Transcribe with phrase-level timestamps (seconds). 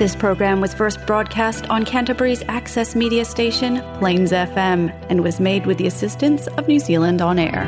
[0.00, 5.66] This program was first broadcast on Canterbury's access media station, Plains FM, and was made
[5.66, 7.66] with the assistance of New Zealand On Air.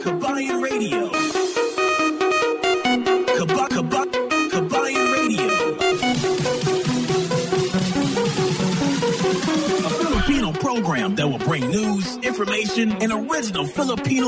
[0.00, 1.10] Kabayan Radio.
[3.36, 4.06] Kaba, kaba,
[4.48, 5.48] Kabayan Radio.
[9.84, 14.27] A Filipino program that will bring news, information, and original Filipino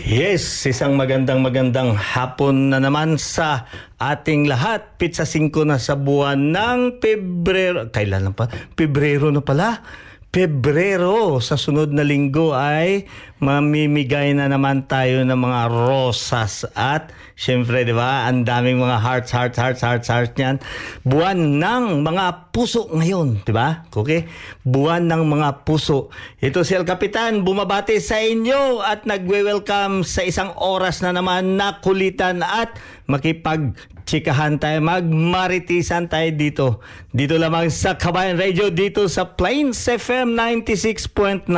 [0.00, 3.68] Yes, isang magandang magandang hapon na naman sa
[4.00, 4.96] ating lahat.
[4.96, 7.92] Pizza 5 na sa buwan ng Pebrero.
[7.92, 8.48] Kailan pa?
[8.72, 9.84] Pebrero na pala.
[10.32, 13.04] Pebrero sa sunod na linggo ay
[13.36, 19.28] mamimigay na naman tayo ng mga rosas at syempre 'di ba ang daming mga hearts
[19.28, 20.56] hearts hearts hearts hearts niyan
[21.04, 24.28] buwan ng mga puso ngayon 'di ba okay
[24.60, 30.52] buwan ng mga puso ito si El Capitan bumabati sa inyo at nagwe-welcome sa isang
[30.60, 32.76] oras na naman na kulitan at
[33.08, 33.72] makipag
[34.04, 36.66] chikahan tayo, magmaritisan tayo dito.
[37.12, 41.48] Dito lamang sa Kabayan Radio, dito sa Plains FM 96.9,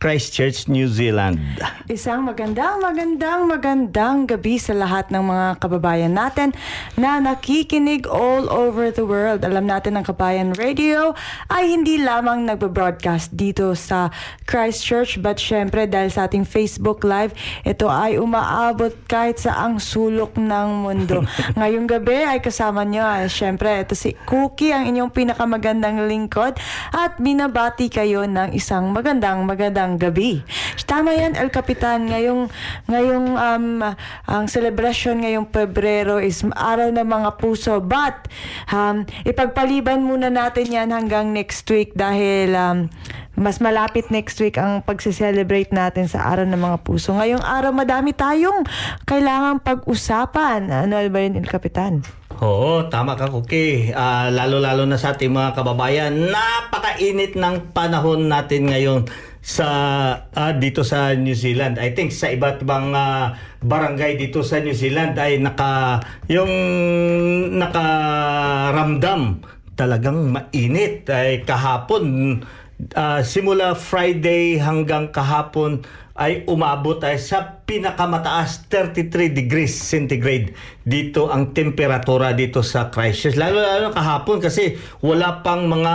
[0.00, 1.40] Christchurch, New Zealand.
[1.90, 6.54] Isang magandang, magandang, magandang gabi sa lahat ng mga kababayan natin
[6.94, 9.42] na nakikinig all over the world.
[9.42, 11.12] Alam natin ng Kabayan Radio
[11.52, 14.08] ay hindi lamang nagbe-broadcast dito sa
[14.48, 17.36] Christchurch but syempre dahil sa ating Facebook Live,
[17.68, 21.20] ito ay umaabot kahit sa ang sulok ng mundo.
[21.60, 26.56] Ngayong gabi ay kasama nyo, ah, syempre ito si Cookie, ang inyong pinakamagandang lingkod
[26.96, 30.40] at binabati kayo ng isang magandang, magandang gabi.
[30.86, 32.08] Tama yan, El Capitan.
[32.08, 32.48] Ngayong,
[32.88, 33.66] ngayong um,
[34.24, 37.82] ang celebration ngayong Pebrero is araw ng mga puso.
[37.82, 38.30] But,
[38.70, 42.86] um, ipagpaliban muna natin yan hanggang next week dahil um,
[43.34, 47.12] mas malapit next week ang pagse-celebrate natin sa araw ng mga puso.
[47.12, 48.64] Ngayong araw, madami tayong
[49.04, 50.70] kailangang pag-usapan.
[50.70, 52.00] Ano ba yun, El Capitan?
[52.40, 53.92] Oo, tama ka, Cookie.
[53.96, 59.08] Ah, lalo-lalo na sa ating mga kababayan, napakainit ng panahon natin ngayon
[59.40, 59.68] sa
[60.36, 61.80] ah, dito sa New Zealand.
[61.80, 66.52] I think sa iba't ibang ah, barangay dito sa New Zealand ay naka yung
[67.56, 69.40] nakaramdam
[69.76, 71.06] talagang mainit.
[71.12, 72.40] Ay kahapon
[72.96, 75.84] ah, simula Friday hanggang kahapon
[76.16, 83.60] ay umabot ay sa pinakamataas 33 degrees centigrade dito ang temperatura dito sa Christchurch lalo
[83.60, 85.94] lalo kahapon kasi wala pang mga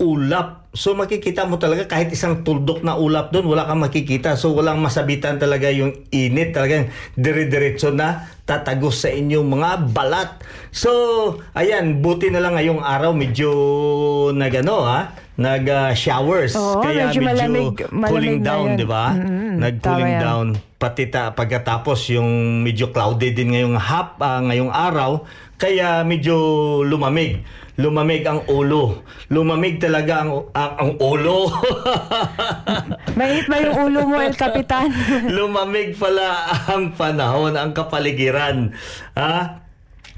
[0.00, 4.36] ulap So makikita mo talaga kahit isang tuldok na ulap doon, wala kang makikita.
[4.36, 6.52] So walang masabitan talaga yung init.
[6.52, 10.40] Talagang dire-diretso na tatagos sa inyong mga balat.
[10.68, 10.88] So,
[11.52, 13.48] ayan, buti na lang ngayong araw medyo
[14.32, 18.68] nagano ha, nag uh, showers Oo, kaya medyo medyo, malamig- malamig cooling down.
[18.74, 19.04] 'di ba?
[19.14, 20.22] Mm-mm, Nag-cooling tama yan.
[20.22, 20.46] down
[20.78, 26.34] pati ta, pagkatapos yung medyo cloudy din ngayong hap ah, ngayong araw kaya medyo
[26.82, 27.42] lumamig.
[27.78, 29.06] Lumamig ang ulo.
[29.30, 31.46] Lumamig talaga ang ang, ang ulo.
[33.18, 34.90] Mainit ba yung ulo mo, El Capitan?
[35.38, 38.74] Lumamig pala ang panahon, ang kapaligiran.
[39.14, 39.62] Ha?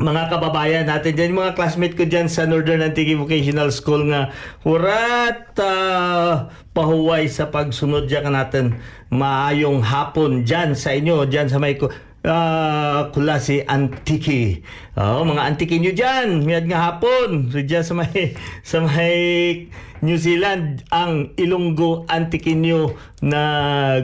[0.00, 4.32] Mga kababayan natin dyan, yung mga classmate ko dyan sa Northern Antique Vocational School nga,
[4.64, 8.80] hurat ah, pahuway sa pagsunod dyan natin.
[9.12, 11.76] Maayong hapon dyan sa inyo, dyan sa may
[12.24, 14.60] ah, kula si Antiki.
[14.96, 17.48] Oh, mga Antiki nyo dyan, miyad nga hapon.
[17.52, 19.16] So dyan sa may, sa may
[20.00, 23.42] New Zealand, ang Ilonggo Antikinyo na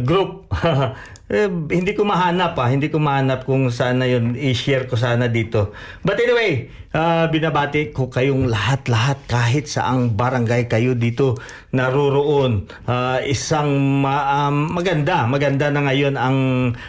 [0.01, 0.49] group.
[1.27, 5.27] Eh, hindi ko mahanap ah, hindi ko mahanap kung saan na yun, i-share ko sana
[5.27, 5.75] dito.
[6.07, 11.35] But anyway, ah, binabati ko kayong lahat-lahat kahit sa ang barangay kayo dito
[11.75, 12.71] naroroon.
[12.87, 13.75] Ah, isang
[14.07, 16.39] ma- um, maganda, maganda na ngayon ang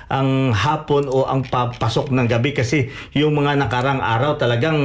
[0.06, 4.78] ang hapon o ang papasok ng gabi kasi yung mga nakarang araw talagang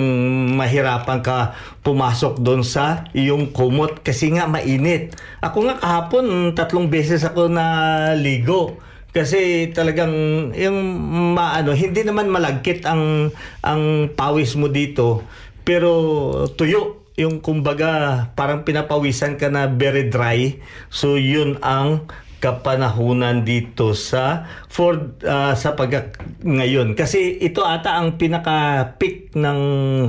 [0.57, 1.53] mahirapan ka
[1.85, 5.13] pumasok doon sa iyong kumot kasi nga mainit.
[5.45, 8.81] Ako nga kahapon tatlong beses ako na ligo.
[9.13, 10.13] Kasi talagang
[10.57, 10.79] yung
[11.37, 13.29] maano hindi naman malagkit ang
[13.61, 15.21] ang pawis mo dito
[15.63, 15.93] pero
[16.57, 16.99] tuyo.
[17.13, 20.57] Yung kumbaga parang pinapawisan ka na very dry.
[20.89, 22.09] So yun ang
[22.43, 26.11] kapanahunan dito sa for ah, sa pag
[26.43, 29.61] ngayon kasi ito ata ang pinaka peak ng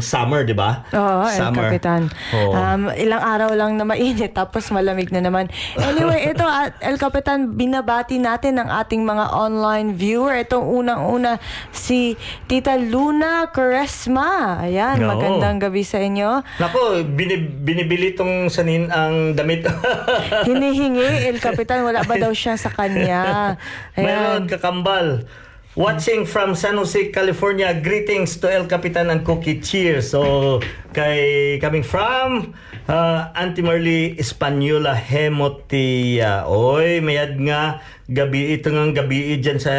[0.01, 2.01] summer di ba Oo, El summer Capitan.
[2.33, 2.51] Oo.
[2.57, 5.47] Um, ilang araw lang na mainit tapos malamig na naman.
[5.77, 10.33] Anyway, ito at El Capitan, binabati natin ang ating mga online viewer.
[10.41, 11.37] Itong unang-una
[11.69, 12.15] si
[12.49, 14.63] Tita Luna Quaresma.
[14.63, 15.09] Ayan, Oo.
[15.13, 16.41] magandang gabi sa inyo.
[16.59, 19.67] Nako, binib- binibili tong sanin ang damit.
[20.47, 23.55] Hinihingi, El Capitan, wala ba daw siya sa kanya?
[23.99, 24.47] Ayan.
[24.47, 25.27] kakambal.
[25.73, 27.73] Watching from San Jose, California.
[27.73, 29.57] Greetings to El Capitan and Cookie.
[29.57, 30.13] Cheers.
[30.13, 30.61] So,
[30.93, 32.53] kay coming from
[32.85, 36.45] uh, Auntie Marley Española Hemotia.
[36.45, 39.73] Oy, mayad nga gabi ito nga gabi dyan sa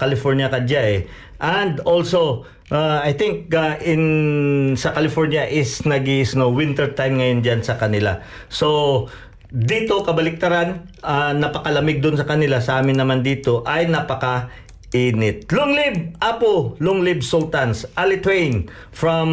[0.00, 1.00] California kadya eh.
[1.36, 7.60] And also, uh, I think uh, in sa California is nag-snow winter time ngayon dyan
[7.60, 8.24] sa kanila.
[8.48, 9.12] So,
[9.56, 12.60] dito kabaliktaran, ah, napakalamig doon sa kanila.
[12.60, 14.52] Sa amin naman dito ay napaka
[14.92, 15.48] init.
[15.48, 17.88] Long live Apo, long live Sultans.
[17.96, 19.28] Ali Twain from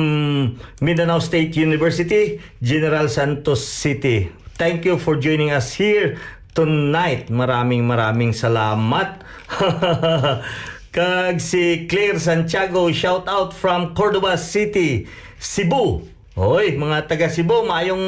[0.79, 4.31] Mindanao State University, General Santos City.
[4.55, 6.15] Thank you for joining us here
[6.55, 7.27] tonight.
[7.27, 9.27] Maraming maraming salamat.
[10.95, 15.09] Kag si Claire Santiago, shout out from Cordoba City,
[15.41, 16.12] Cebu.
[16.33, 18.01] Hoy, mga taga Cebu, maayong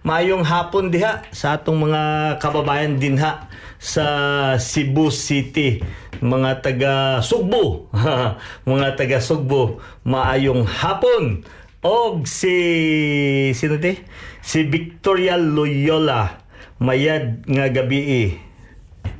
[0.00, 2.02] maayong hapon diha sa atong mga
[2.40, 3.44] kababayan dinha
[3.76, 4.06] sa
[4.56, 5.84] Cebu City.
[6.24, 7.92] Mga taga Sugbo,
[8.72, 11.44] mga taga Sugbo, maayong hapon.
[11.84, 12.56] Og si
[13.52, 14.00] sino di?
[14.40, 16.40] Si Victoria Loyola,
[16.80, 18.32] mayad nga gabi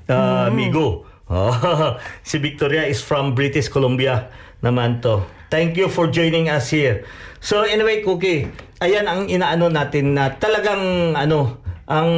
[0.08, 1.04] uh, amigo.
[1.28, 1.52] Oh,
[2.24, 4.32] si Victoria is from British Columbia
[4.64, 5.20] naman to.
[5.52, 7.04] Thank you for joining us here.
[7.44, 8.48] So anyway, Cookie,
[8.80, 12.08] ayan ang inaano natin na talagang ano, ang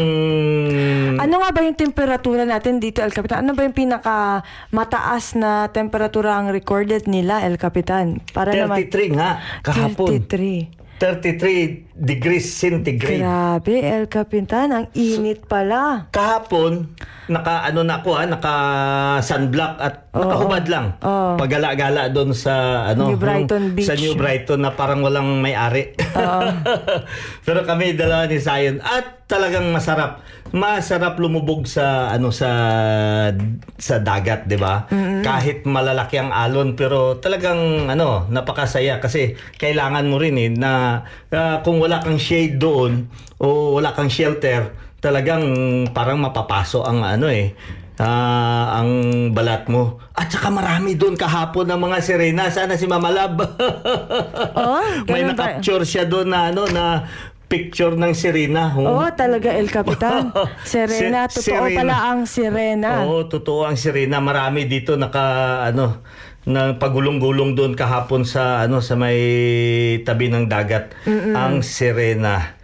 [1.19, 3.43] Ano nga ba yung temperatura natin dito, El Capitan?
[3.43, 8.23] Ano ba yung pinaka mataas na temperatura ang recorded nila, El Capitan?
[8.31, 10.23] Para naman 33 nga kahapon.
[10.31, 10.85] 33.
[11.03, 13.23] 33 degrees centigrade.
[13.23, 16.11] Grabe, El Capitan, ang init pala.
[16.11, 16.91] Kahapon,
[17.31, 18.55] naka ano na ako ha, naka
[19.23, 20.87] sunblock at nakahubad lang.
[21.01, 21.39] Oo.
[21.39, 23.87] Pagala-gala doon sa ano New Brighton yung- Beach.
[23.87, 25.95] Sa New Brighton na parang walang may-ari.
[27.47, 30.21] Pero kami dalawa ni Zion at talagang masarap.
[30.55, 32.47] Masarap lumubog sa ano sa
[33.75, 34.87] sa dagat, 'di ba?
[35.25, 41.03] Kahit malalaki ang alon pero talagang ano, napakasaya kasi kailangan mo rin eh na
[41.35, 43.05] ah, kung wala kang shade doon
[43.37, 45.45] o wala kang shelter, talagang
[45.93, 47.53] parang mapapaso ang ano eh
[48.01, 48.91] ah, ang
[49.31, 50.03] balat mo.
[50.15, 52.51] At saka marami doon kahapon ng mga sirena.
[52.51, 53.39] Sana si Mama Lab.
[54.55, 57.07] Oh, May na-capture siya doon na ano na
[57.45, 58.73] picture ng sirena.
[58.75, 59.11] Oo, Oh.
[59.13, 60.31] talaga, El Capitan.
[60.67, 61.77] Serena, totoo sirena.
[61.77, 62.91] pala ang sirena.
[63.05, 64.19] Oo, totoo ang sirena.
[64.19, 65.23] Marami dito naka
[65.65, 66.03] ano
[66.45, 69.19] na pagulong-gulong doon kahapon sa ano sa may
[70.05, 72.61] tabi ng dagat ang sirena.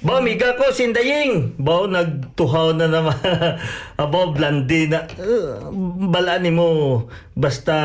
[0.00, 1.60] Ba, miga ko, sindaying.
[1.60, 3.12] Ba, nagtuhaw na naman.
[4.00, 5.04] Aba, blandi na.
[5.20, 5.68] Uh,
[6.08, 7.04] bala ni mo,
[7.36, 7.76] basta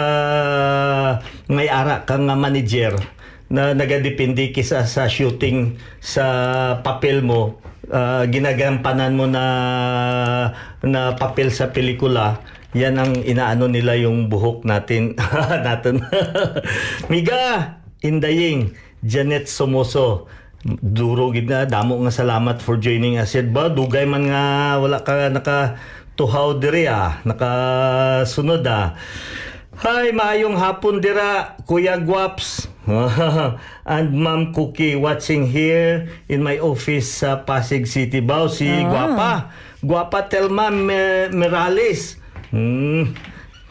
[1.51, 2.95] may ara kang manager
[3.51, 6.25] na nagadepende kisa sa shooting sa
[6.81, 7.61] papel mo
[7.93, 9.45] uh, ginagampanan mo na
[10.81, 12.41] na papel sa pelikula
[12.75, 15.15] yan ang inaano nila yung buhok natin
[15.67, 16.03] natin
[17.07, 20.27] miga indaying Janet Somoso
[20.67, 24.99] duro gid na damo nga salamat for joining us yet ba dugay man nga wala
[25.07, 25.79] ka naka
[26.19, 27.51] tuhaw diri ah naka
[28.27, 28.99] sunod ah
[29.75, 32.71] Hi, maayong hapon dira, Kuya Guaps.
[33.83, 38.23] and Ma'am Cookie watching here in my office sa Pasig City.
[38.23, 38.87] Bao, si ah.
[38.87, 39.31] Guapa.
[39.83, 42.15] Guapa Telma Mirales.
[42.49, 43.13] Hmm.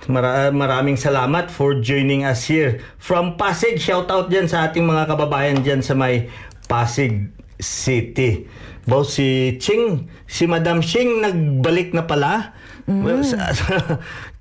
[0.04, 2.84] Mara- maraming salamat for joining us here.
[3.00, 6.28] From Pasig, shout out dyan sa ating mga kababayan dyan sa may
[6.68, 8.44] Pasig City.
[8.84, 12.52] Bao, si Ching, si Madam Ching nagbalik na pala.
[12.84, 13.24] Mm.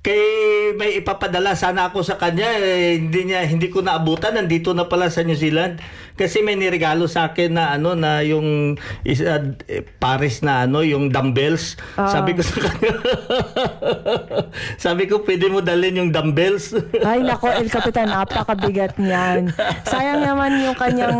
[0.04, 4.92] kay may ipapadala sana ako sa kanya eh, hindi niya hindi ko naabutan nandito na
[4.92, 5.80] pala sa New Zealand
[6.20, 8.76] kasi may niregalo sa akin na ano na yung
[9.08, 9.56] is, uh,
[10.04, 11.80] Paris na ano yung dumbbells.
[11.96, 12.12] Uh.
[12.12, 12.94] sabi ko sa kanya
[14.86, 16.76] sabi ko pwede mo dalhin yung dumbbells.
[17.08, 19.56] Ay nako El Capitan napakabigat niyan.
[19.88, 21.20] Sayang naman yung kanyang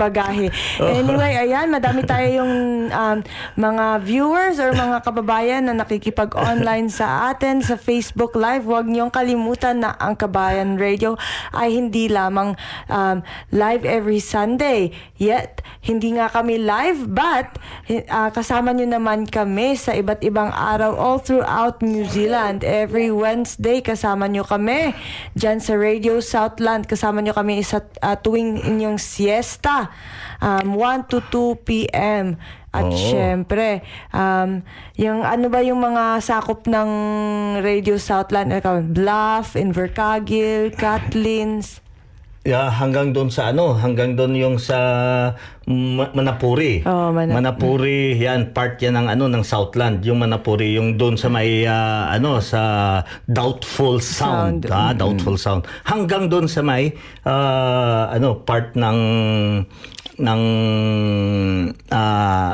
[0.00, 0.48] bagahe.
[0.80, 2.52] Anyway ayan madami tayo yung
[2.88, 3.18] um,
[3.60, 9.10] mga viewers or mga kababayan na nakikipag-online sa atin sa sa Facebook Live, huwag niyong
[9.10, 11.18] kalimutan na ang Kabayan Radio
[11.50, 12.54] ay hindi lamang
[12.86, 13.18] um,
[13.50, 14.90] live every Sunday.
[15.20, 17.60] Yet, hindi nga kami live but
[18.08, 22.64] uh, kasama niyo naman kami sa iba't ibang araw all throughout New Zealand.
[22.64, 24.96] Every Wednesday kasama niyo kami
[25.36, 26.88] dyan sa Radio Southland.
[26.88, 29.92] Kasama niyo kami sa uh, tuwing inyong siesta
[30.40, 32.40] um, 1 to 2 p.m.
[32.74, 32.98] At Oo.
[32.98, 34.66] syempre, um,
[34.98, 36.90] yung ano ba yung mga sakop ng
[37.62, 38.50] Radio Southland?
[38.90, 41.83] Bluff, Invercargill, Catlins.
[42.44, 44.76] Yeah, hanggang doon sa ano, hanggang doon yung sa
[45.64, 46.84] Manapuri.
[46.84, 51.32] Oh, Manap- Manapuri, yan part yan ng ano ng Southland, yung Manapuri, yung doon sa
[51.32, 54.76] may uh, ano sa Doubtful Sound, sound.
[54.76, 55.64] Ah, Doubtful mm-hmm.
[55.64, 55.88] Sound.
[55.88, 56.92] Hanggang doon sa may
[57.24, 59.00] uh, ano part ng
[60.20, 60.42] ng
[61.88, 62.52] uh,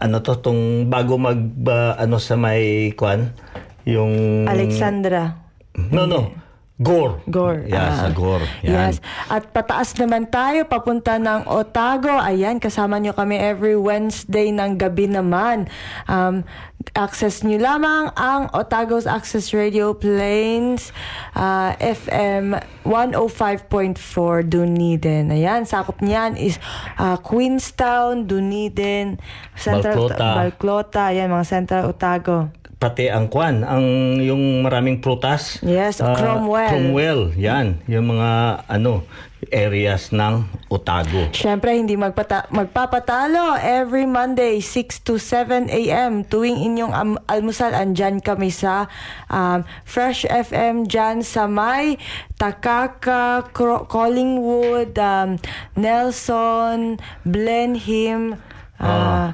[0.00, 3.36] ano to tong bago mag uh, ano sa may kwan
[3.84, 5.44] yung Alexandra.
[5.76, 6.49] No, no.
[6.80, 7.20] Gore.
[7.28, 7.68] Gore.
[7.68, 7.96] Yeah, ah.
[8.00, 8.48] sa Gore.
[8.64, 8.96] Yan.
[8.96, 9.04] Yes.
[9.28, 12.16] At pataas naman tayo, papunta ng Otago.
[12.16, 15.68] Ayan, kasama nyo kami every Wednesday ng gabi naman.
[16.08, 16.48] Um,
[16.96, 20.96] access nyo lamang ang Otago's Access Radio Plains
[21.36, 22.56] uh, FM
[22.88, 25.28] 105.4 Dunedin.
[25.36, 26.56] Ayan, sakop niyan is
[26.96, 29.20] uh, Queenstown, Dunedin,
[29.52, 30.28] Central Balclota.
[30.32, 31.02] Balclota.
[31.12, 35.60] Ayan, mga Central Otago pati ang kwan, ang yung maraming prutas.
[35.60, 36.72] Yes, uh, Cromwell.
[36.72, 37.76] Cromwell, yan.
[37.84, 39.04] Yung mga ano,
[39.52, 41.28] areas ng Otago.
[41.36, 43.60] Siyempre, hindi magpata- magpapatalo.
[43.60, 46.24] Every Monday, 6 to 7 a.m.
[46.24, 48.88] Tuwing inyong am- almusal, andyan kami sa
[49.28, 52.00] um, Fresh FM dyan sa may
[52.40, 55.36] Takaka, Cro- Collingwood, um,
[55.76, 56.96] Nelson,
[57.28, 58.40] Blenheim,
[58.80, 59.28] uh, uh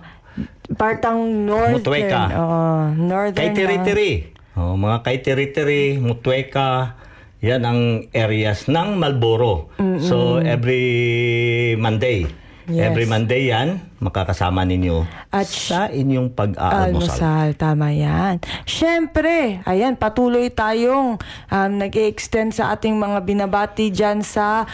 [0.75, 1.79] partang northern.
[1.79, 2.23] Mutueka.
[2.35, 3.39] Oh, northern.
[3.39, 4.13] Kay Tiri-Tiri.
[4.57, 6.97] Oh, mga kay Tiri-Tiri, Mutueka,
[7.45, 7.81] yan ang
[8.11, 9.71] areas ng Malboro.
[9.77, 10.01] Mm-mm.
[10.01, 12.27] So every Monday,
[12.67, 12.91] Yes.
[12.91, 16.99] Every Monday yan, makakasama ninyo At sa inyong pag-aalmusal.
[16.99, 18.43] Almusal, tama yan.
[18.67, 24.67] Siyempre, ayan, patuloy tayong um, nag-extend sa ating mga binabati dyan sa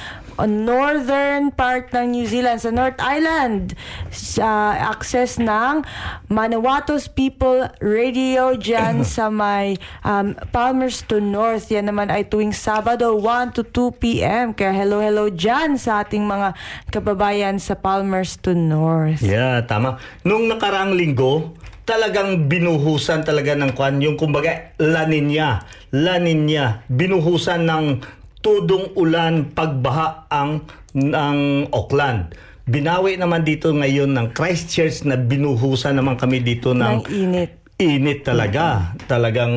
[0.45, 3.77] northern part ng New Zealand, sa North Island.
[4.39, 5.85] Uh, access ng
[6.33, 11.69] Manawatos People Radio dyan sa may um, Palmerston North.
[11.69, 14.47] Yan naman ay tuwing Sabado 1 to 2 p.m.
[14.57, 16.57] Kaya hello hello dyan sa ating mga
[16.89, 19.21] kababayan sa Palmerston North.
[19.21, 20.01] Yeah, tama.
[20.25, 25.67] Nung nakaraang linggo, talagang binuhusan talaga ng kwan yung kumbaga La Nina.
[25.91, 26.87] La Nina.
[26.87, 27.85] Binuhusan ng
[28.43, 32.37] tudong ulan, pagbaha ang ng Auckland.
[32.63, 37.51] Binawi naman dito ngayon ng Christchurch na binuhusan naman kami dito ng, ng init.
[37.83, 38.95] Init talaga.
[39.11, 39.55] Talagang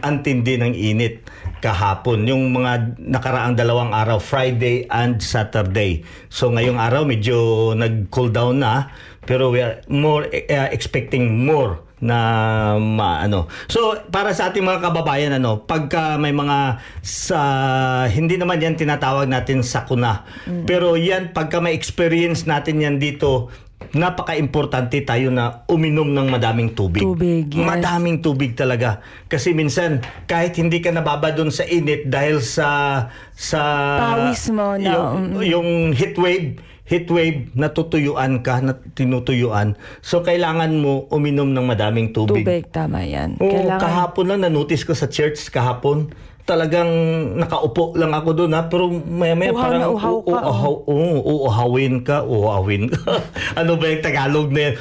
[0.00, 1.20] antindi ng init
[1.60, 2.24] kahapon.
[2.24, 6.00] Yung mga nakaraang dalawang araw, Friday and Saturday.
[6.32, 8.88] So ngayong araw medyo nag-cool down na.
[9.28, 12.18] Pero we are more uh, expecting more na
[12.78, 13.50] maano.
[13.66, 17.40] So para sa ating mga kababayan ano, pagka may mga sa
[18.10, 20.26] hindi naman yan tinatawag natin sakuna.
[20.46, 20.64] Mm.
[20.64, 23.50] Pero yan pagka may experience natin yan dito
[23.88, 27.00] napaka-importante tayo na uminom ng madaming tubig.
[27.00, 27.64] Tubig, yes.
[27.64, 29.00] Madaming tubig talaga.
[29.30, 32.68] Kasi minsan, kahit hindi ka nababa doon sa init dahil sa...
[33.32, 33.60] sa
[33.96, 35.40] Pawis mo na, Yung, mm.
[35.48, 39.76] yung heat wave, heat wave, natutuyuan ka, na tinutuyuan.
[40.00, 42.48] So, kailangan mo uminom ng madaming tubig.
[42.48, 43.36] Tubig, tama yan.
[43.36, 46.08] Oo, Kailangan- kahapon lang, na-notice ko sa church kahapon.
[46.48, 46.88] Talagang
[47.36, 48.64] nakaupo lang ako doon ha.
[48.72, 50.48] Pero maya maya Uhaw parang na uhaw ka, oh.
[50.48, 53.20] uuhaw, oo, uuhawin ka, uuhawin ka.
[53.60, 54.74] ano ba yung Tagalog na yan?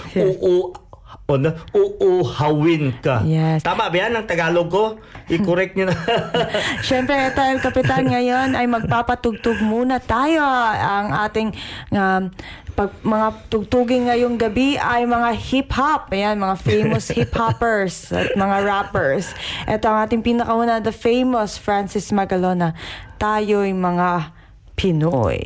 [1.27, 1.51] Uu, ano?
[1.75, 3.19] Uuhawin ka.
[3.27, 3.59] Yes.
[3.59, 4.95] Tama ba yan ang Tagalog ko?
[5.27, 5.95] I-correct nyo na.
[6.87, 10.39] Siyempre, tayo kapitan ngayon ay magpapatugtog muna tayo.
[10.79, 11.51] Ang ating
[11.91, 12.31] um,
[12.79, 16.07] pag mga tugtugin ngayong gabi ay mga hip-hop.
[16.15, 19.35] Ayan, mga famous hip-hoppers at mga rappers.
[19.67, 22.71] Ito ang ating pinakauna, the famous Francis Magalona.
[23.19, 24.31] Tayo'y mga
[24.79, 25.43] Pinoy.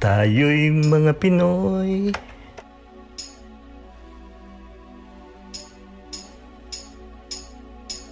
[0.00, 2.16] Tayo'y mga Pinoy.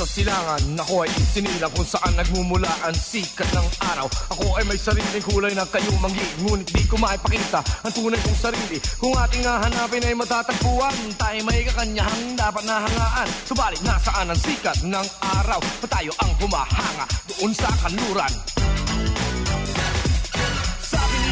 [0.00, 4.08] sa silangan, ako ay isinilang kung saan nagmumula ang sikat ng araw.
[4.32, 8.38] Ako ay may sariling kulay na kayo manggi Ngunit di ko maipakita ang tunay kong
[8.40, 8.80] sarili.
[8.96, 15.06] Kung ating hahanapin ay matatagpuan Tayo may kakanyahang dapat nahangaan Subalit nasaan ang sikat ng
[15.44, 15.60] araw?
[15.84, 18.59] Pa tayo ang humahanga doon sa kanluran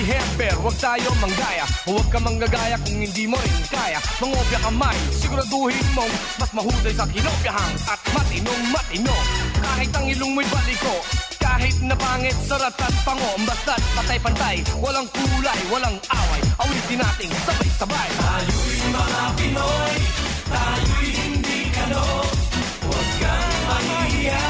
[0.09, 1.69] Hemper, huwag tayo manggaya.
[1.85, 4.00] Huwag ka manggagaya kung hindi mo rin kaya.
[4.25, 9.12] Mangopya ka may, siguraduhin mong Mas mahusay sa kinopyahan At matinong matino.
[9.61, 10.97] Kahit ang ilong mo'y baliko
[11.38, 16.40] kahit na pangit, sarat at pango Basta't patay-pantay, walang kulay, walang away.
[16.62, 18.11] Awitin nating sabay-sabay.
[18.14, 19.97] Tayo'y mga Pinoy
[20.49, 22.07] Tayo'y hindi kano.
[22.87, 24.44] Huwag kang mahihiya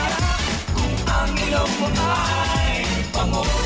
[0.77, 2.77] Kung ang ilong mo ay
[3.13, 3.58] pango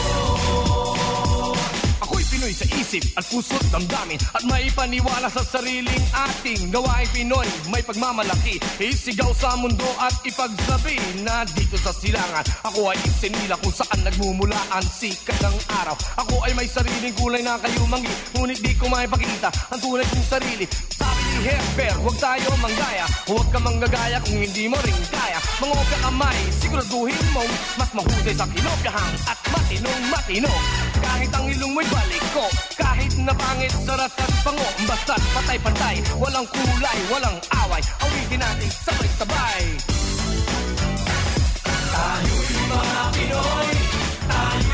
[2.42, 4.18] Pinoy sa isip at puso't damdamin.
[4.34, 7.46] At may paniwala sa sariling ating gawain Pinoy.
[7.70, 13.70] May pagmamalaki, isigaw sa mundo at ipagsabi Na dito sa silangan, ako ay isinila kung
[13.70, 15.54] saan nagmumula ang sikat ng
[15.86, 15.94] araw.
[16.18, 20.26] Ako ay may sariling kulay na kayo mangi Ngunit di ko maipakita ang tunay kong
[20.26, 20.66] sarili.
[20.98, 23.06] Sabi ni Hesper, huwag tayo manggaya.
[23.30, 25.38] Huwag ka manggagaya kung hindi mo rin kaya.
[25.62, 30.50] Mangopya kamay, siguraduhin mong Mas mahusay sa kinopyahan at matinong matino
[30.98, 32.44] Kahit ang ilong mo'y balik ko
[32.80, 37.82] Kahit na pangit, sarat at pango Basta't patay-pantay, walang kulay, walang away.
[38.02, 39.62] Awitin natin sabay-sabay.
[41.92, 43.70] Tayo'y mga Pinoy
[44.26, 44.71] Tayo'y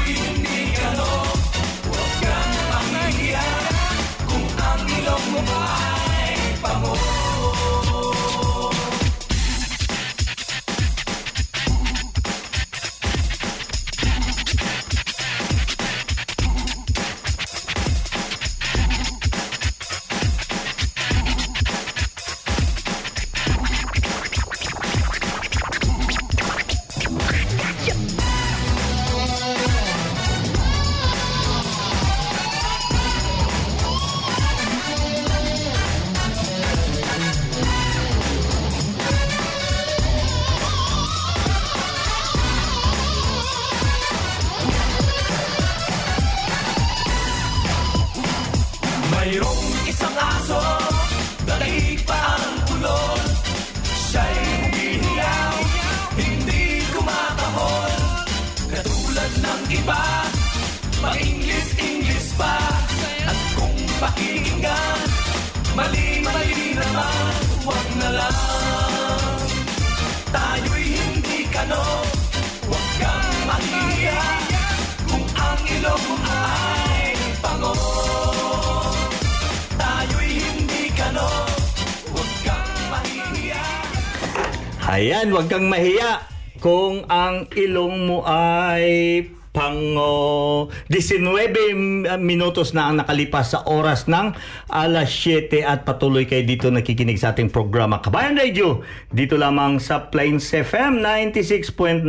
[85.18, 86.22] Ayan, wag kang mahiya
[86.62, 94.30] kung ang ilong mo ay Pango 19 minutos na ang nakalipas sa oras ng
[94.70, 100.06] alas 7 at patuloy kayo dito nakikinig sa ating programa Kabayan Radio dito lamang sa
[100.06, 102.06] Plains FM 96.9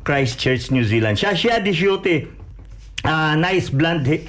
[0.00, 1.20] Christchurch, New Zealand.
[1.20, 1.60] Siya siya
[3.00, 4.28] Ah, nice blonde hair.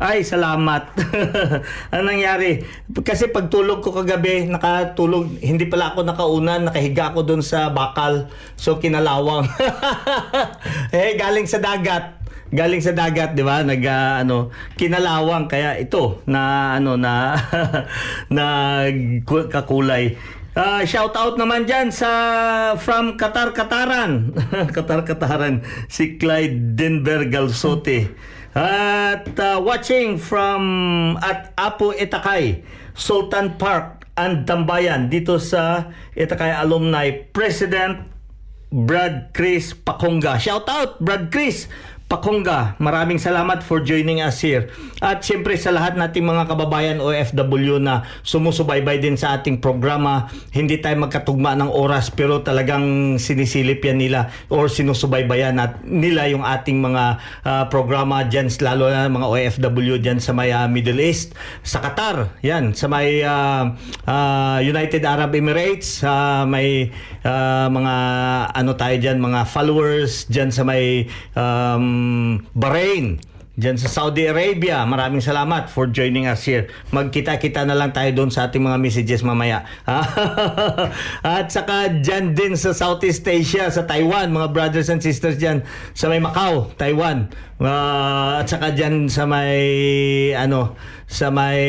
[0.00, 0.94] Ay, salamat.
[1.92, 2.62] Anong nangyari?
[3.02, 8.30] Kasi pagtulog ko kagabi, nakatulog, hindi pala ako nakaunan, nakahiga ako doon sa bakal.
[8.54, 9.50] So, kinalawang.
[10.94, 13.62] eh, galing sa dagat galing sa dagat, 'di ba?
[13.62, 17.38] Nag uh, ano, kinalawang kaya ito na ano na
[18.26, 18.44] na
[19.22, 20.18] kakulay.
[20.50, 24.34] Uh, shout out naman dyan sa from Qatar Qataran.
[24.74, 28.10] Qatar Qataran si Clyde Denver Galsote.
[28.50, 32.66] At uh, watching from at Apo Etakay,
[32.98, 35.86] Sultan Park and Tambayan dito sa
[36.18, 38.10] Etakay Alumni President
[38.74, 40.34] Brad Chris Pakonga.
[40.42, 41.70] Shout out Brad Chris.
[42.10, 44.66] Pakonga, maraming salamat for joining us here.
[44.98, 50.82] At siyempre sa lahat nating mga kababayan OFW na sumusubaybay din sa ating programa, hindi
[50.82, 56.82] tayo magkatugma ng oras pero talagang sinisilip yan nila or sinusubaybayan at nila yung ating
[56.82, 61.78] mga uh, programa dyan, lalo na mga OFW dyan sa may uh, Middle East, sa
[61.78, 63.70] Qatar, yan, sa may uh,
[64.10, 66.90] uh, United Arab Emirates, uh, may
[67.22, 67.94] uh, mga
[68.50, 71.06] ano tayo dyan, mga followers dyan sa may
[71.38, 71.99] um,
[72.54, 73.20] Bahrain,
[73.60, 74.80] Diyan sa Saudi Arabia.
[74.88, 76.72] Maraming salamat for joining us here.
[76.96, 79.68] Magkita-kita na lang tayo doon sa ating mga messages mamaya.
[81.20, 85.60] At saka dyan din sa Southeast Asia, sa Taiwan, mga brothers and sisters dyan
[85.92, 87.28] sa may Macau, Taiwan.
[87.60, 89.60] Uh, at saka dyan sa may
[90.32, 91.60] ano, sa may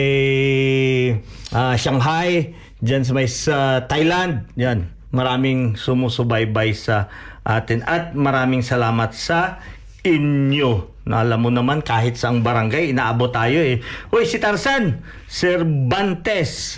[1.51, 4.95] uh, Shanghai, dyan sa may sa Thailand, yan.
[5.11, 7.11] Maraming sumusubaybay sa
[7.43, 9.59] atin at maraming salamat sa
[10.05, 11.01] inyo.
[11.01, 13.81] Na alam mo naman kahit sa ang barangay inaabot tayo eh.
[14.13, 16.77] Hoy si Tarzan, Cervantes.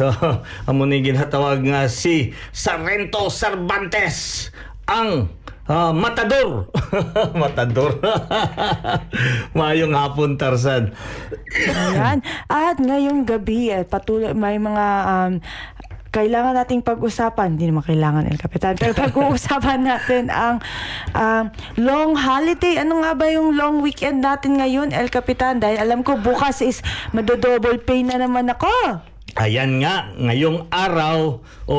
[0.70, 4.48] Amo ni ginatawag nga si Sarento Cervantes
[4.88, 5.28] ang
[5.68, 6.72] uh, matador.
[7.44, 8.00] matador.
[9.60, 10.96] Mayong hapon Tarzan.
[11.68, 12.24] Ayan.
[12.48, 15.34] At ngayong gabi eh, patuloy may mga um,
[16.14, 20.62] kailangan nating pag-usapan, hindi naman kailangan El Capitan, pero pag-uusapan natin ang
[21.18, 21.50] uh,
[21.82, 22.78] long holiday.
[22.86, 25.58] Ano nga ba yung long weekend natin ngayon, El Capitan?
[25.58, 26.86] Dahil alam ko bukas is
[27.18, 28.70] madodouble pay na naman ako.
[29.34, 31.78] Ayan nga, ngayong araw o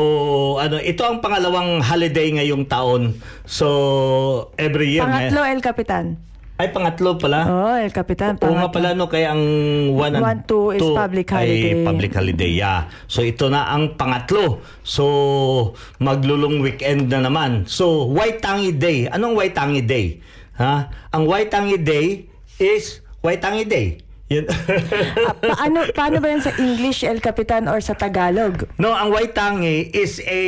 [0.58, 3.14] ano, ito ang pangalawang holiday ngayong taon.
[3.46, 5.06] So every year.
[5.06, 6.18] Pangatlo, El Capitan.
[6.54, 7.50] Ay, pangatlo pala.
[7.50, 8.38] Oh, El Capitan.
[8.38, 9.42] Oo nga pala, no, kaya ang
[9.90, 11.74] 1 and 2 is public holiday.
[11.74, 12.86] Ay public holiday, yeah.
[13.10, 14.62] So, ito na ang pangatlo.
[14.86, 17.66] So, maglulong weekend na naman.
[17.66, 19.10] So, Waitangi Day.
[19.10, 20.22] Anong Waitangi Day?
[20.54, 20.94] Ha?
[21.10, 22.30] Ang Waitangi Day
[22.62, 23.98] is Waitangi Day.
[24.30, 24.46] Yun.
[24.46, 28.70] uh, paano, paano ba yan sa English, El Capitan, or sa Tagalog?
[28.78, 30.42] No, ang Waitangi is a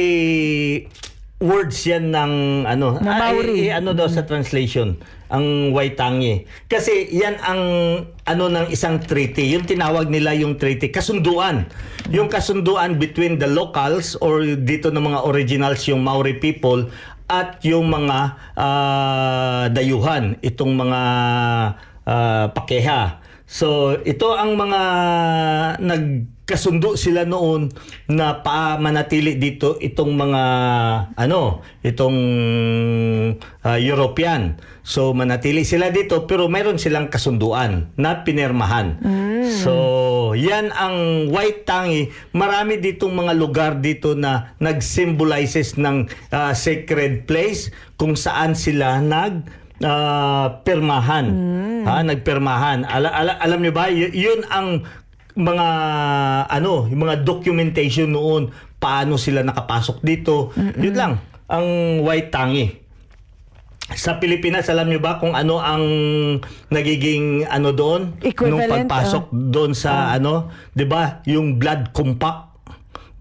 [1.43, 3.69] words yan ng ano na Maori.
[3.69, 4.97] Ay, ano daw sa translation
[5.33, 6.47] ang Waitangi.
[6.71, 7.63] Kasi yan ang
[8.27, 9.55] ano ng isang treaty.
[9.55, 11.67] Yung tinawag nila yung treaty kasunduan.
[12.11, 16.87] Yung kasunduan between the locals or dito ng mga originals yung Maori people
[17.27, 18.19] at yung mga
[18.55, 21.01] uh, dayuhan itong mga
[22.07, 23.19] uh, pakeha.
[23.47, 24.81] So ito ang mga
[25.83, 27.75] nag kasundo sila noon
[28.07, 30.43] na pa manatili dito itong mga
[31.19, 32.19] ano itong
[33.67, 34.55] uh, European.
[34.87, 39.03] So manatili sila dito pero meron silang kasunduan na pinirmahan.
[39.03, 39.51] Mm.
[39.59, 39.75] so
[40.39, 42.15] yan ang White Tangi.
[42.31, 49.51] Marami ditong mga lugar dito na nag-symbolizes ng uh, sacred place kung saan sila nag
[49.83, 51.27] uh, pirmahan.
[51.27, 51.83] Mm.
[51.91, 52.87] ha nagpirmahan.
[52.87, 54.87] Ala, ala, alam niyo ba y- yun ang
[55.37, 55.69] mga
[56.49, 58.49] ano, yung mga documentation noon,
[58.81, 60.57] paano sila nakapasok dito.
[60.57, 60.81] Mm-mm.
[60.81, 61.13] Yun lang
[61.47, 62.67] ang white tangi.
[63.87, 65.87] Sa Pilipinas, alam niyo ba kung ano ang
[66.75, 71.23] nagiging ano doon Equivalent, nung pagpasok uh, doon sa uh, ano, 'di ba?
[71.31, 72.51] Yung blood compact.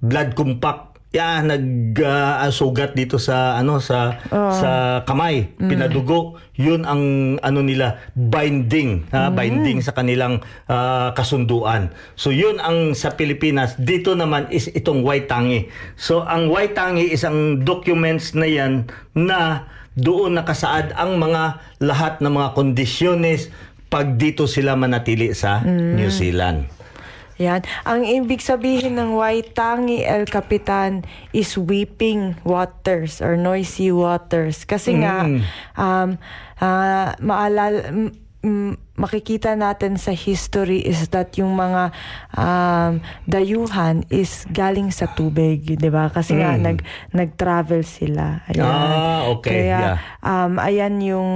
[0.01, 4.69] Blood compact yeah, nag uh, dito sa ano sa uh, sa
[5.07, 5.69] kamay, mm.
[5.71, 6.35] pinadugo.
[6.59, 7.03] 'Yun ang
[7.39, 9.35] ano nila binding, ha, mm.
[9.35, 11.95] binding sa kanilang uh, kasunduan.
[12.19, 13.79] So 'yun ang sa Pilipinas.
[13.79, 15.71] Dito naman is itong white tangi.
[15.95, 22.19] So ang white tangi is ang documents na 'yan na doon nakasaad ang mga lahat
[22.19, 23.47] ng mga kondisyones
[23.87, 25.95] pag dito sila manatili sa mm.
[25.95, 26.74] New Zealand.
[27.35, 27.67] Yan.
[27.83, 31.03] Ang ibig sabihin ng Waitangi El Capitan
[31.35, 34.63] is weeping waters or noisy waters.
[34.63, 35.27] Kasi nga,
[35.75, 36.15] um,
[36.63, 37.91] ah, maalala,
[38.95, 41.91] makikita natin sa history is that yung mga
[42.31, 46.07] um, dayuhan is galing sa tubig, 'di ba?
[46.07, 46.79] Kasi nga nag
[47.11, 48.45] nag-travel sila.
[48.47, 48.63] Ayan.
[48.63, 49.67] Ah, okay.
[49.67, 49.97] Kaya Yeah.
[50.23, 51.29] um ayan yung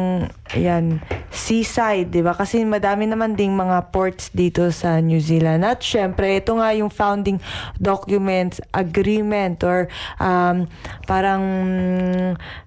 [0.55, 2.31] ayan seaside, 'di ba?
[2.31, 5.67] Kasi madami naman ding mga ports dito sa New Zealand.
[5.67, 7.43] At syempre, ito nga yung founding
[7.75, 9.91] documents agreement or
[10.23, 10.69] um
[11.03, 11.43] parang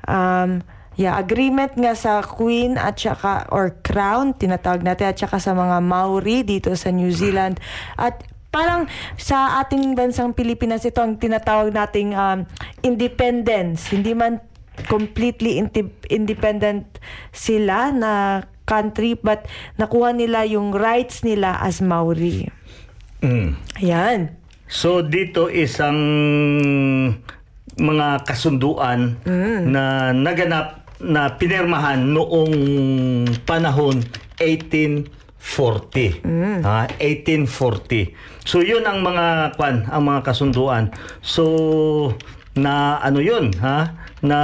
[0.05, 0.61] um
[1.00, 5.81] Yeah, agreement nga sa Queen at saka or Crown tinatawag natin at saka sa mga
[5.81, 7.57] Maori dito sa New Zealand
[7.96, 8.20] at
[8.52, 8.85] parang
[9.16, 12.44] sa ating bansang Pilipinas ito ang tinatawag nating um,
[12.85, 13.88] independence.
[13.88, 14.44] Hindi man
[14.85, 15.57] completely
[16.12, 17.00] independent
[17.33, 19.48] sila na country but
[19.81, 22.52] nakuha nila yung rights nila as Maori.
[23.24, 23.57] Mm.
[23.81, 24.37] Ayan.
[24.68, 25.96] So dito isang
[27.81, 29.16] mga kasunduan
[29.64, 32.54] na naganap na pinirmahan noong
[33.42, 33.98] panahon
[34.38, 36.22] 1840.
[36.62, 38.14] Ah, 1840.
[38.46, 40.94] So yun ang mga kwan, ang mga kasunduan.
[41.20, 42.14] So
[42.54, 43.98] na ano yun, ha?
[44.22, 44.38] Na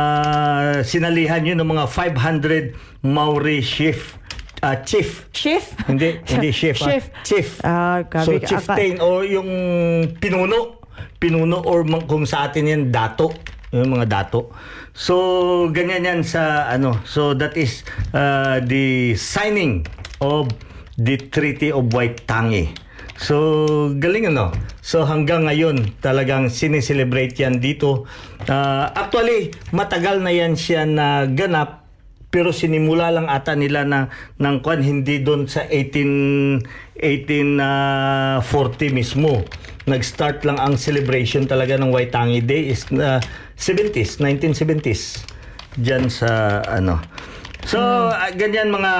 [0.82, 2.74] sinalihan yun ng mga 500
[3.06, 4.18] Maori chief
[4.58, 5.62] ah, chief Chief?
[5.86, 6.82] hindi, hindi chef.
[6.82, 6.90] ah.
[6.90, 7.04] Chief.
[7.22, 7.48] Chief.
[7.62, 9.48] Ah, so, chieftain o yung
[10.18, 10.82] pinuno.
[11.18, 13.30] Pinuno or kung sa atin yan, dato.
[13.74, 14.50] Yung mga dato.
[14.98, 16.98] So, ganyan yan sa ano.
[17.06, 19.86] So, that is uh, the signing
[20.18, 20.50] of
[20.98, 22.74] the Treaty of Waitangi.
[23.14, 24.50] So, galing ano.
[24.82, 28.10] So, hanggang ngayon, talagang sineselebrate yan dito.
[28.50, 31.77] Ah, actually, matagal na yan siya na ganap
[32.28, 36.60] pero sinimula lang ata nila na ng kwan hindi doon sa 18
[37.00, 39.44] 1840 mismo.
[39.88, 43.24] Nag-start lang ang celebration talaga ng Waitangi Day is na
[43.56, 45.24] 70s, 1970s.
[45.80, 47.00] Diyan sa ano.
[47.64, 47.80] So,
[48.12, 48.92] ah, ganyan mga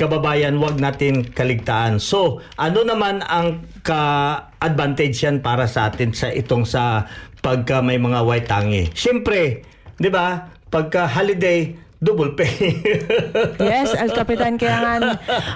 [0.00, 2.00] kababayan, wag natin kaligtaan.
[2.00, 7.04] So, ano naman ang ka-advantage yan para sa atin sa itong sa
[7.44, 8.92] pagka may mga Waitangi?
[8.96, 9.64] Siyempre,
[10.00, 10.52] 'di ba?
[10.68, 12.52] Pagka holiday, double pay.
[13.56, 14.94] Yes, Al Capitan kaya nga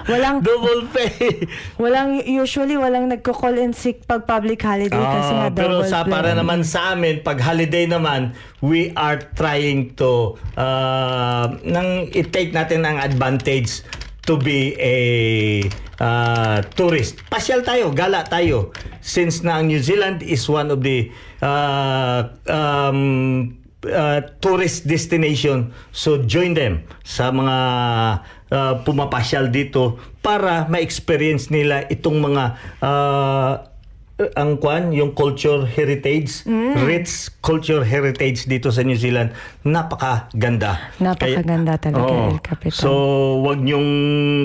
[0.09, 1.45] walang double pay.
[1.77, 6.01] walang usually walang nagko-call in sick pag public holiday kasi nga Ah, pero double sa
[6.01, 6.11] play.
[6.11, 12.83] para naman sa amin, pag holiday naman, we are trying to uh, nang i-take natin
[12.83, 13.85] ang advantage
[14.21, 14.97] to be a
[15.97, 17.17] uh, tourist.
[17.25, 18.69] Pasyal tayo, gala tayo.
[19.01, 21.09] Since na ang New Zealand is one of the
[21.41, 27.57] uh, um, uh, tourist destination, so join them sa mga
[28.51, 32.43] uh, pumapasyal dito para ma-experience nila itong mga
[32.83, 33.53] uh,
[34.37, 36.85] ang kwan, yung culture heritage, Mm.
[36.85, 40.89] rich culture heritage dito sa New Zealand, napakaganda.
[40.97, 42.33] Napakaganda talaga, Oo.
[42.33, 42.81] El Capitan.
[42.81, 42.89] So,
[43.45, 43.89] wag niyong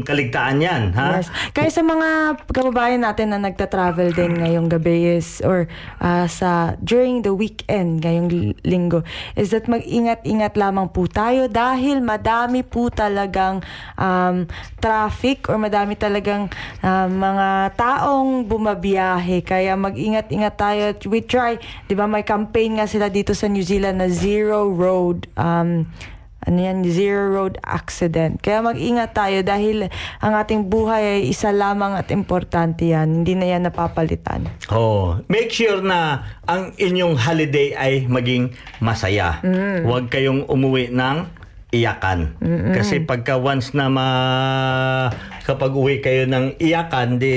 [0.05, 1.20] kaligtaan yan, ha?
[1.20, 1.33] Yes.
[1.57, 5.72] Kaya sa mga kababayan natin na nagta-travel din ngayong gabi is or
[6.05, 9.00] ah, sa during the weekend ngayong li- linggo
[9.38, 13.64] is that mag-ingat-ingat lamang po tayo dahil madami po talagang
[13.96, 14.44] um,
[14.83, 16.52] traffic or madami talagang
[16.85, 21.57] ah, mga taong bumabiyahe kaya mag-ingat-ingat tayo we try
[21.88, 25.06] 'di ba may campaign nga sila dito sa New Zealand na zero road
[25.38, 25.87] um,
[26.47, 28.38] ano yan, zero road accident.
[28.38, 29.90] Kaya mag-ingat tayo dahil
[30.23, 33.23] ang ating buhay ay isa lamang at importante yan.
[33.23, 34.47] Hindi na yan napapalitan.
[34.71, 39.42] Oh, make sure na ang inyong holiday ay maging masaya.
[39.83, 41.27] Huwag kayong umuwi ng
[41.75, 42.38] iyakan.
[42.79, 44.09] Kasi pagka once na ma
[45.42, 47.33] kapag uwi kayo ng iyakan, di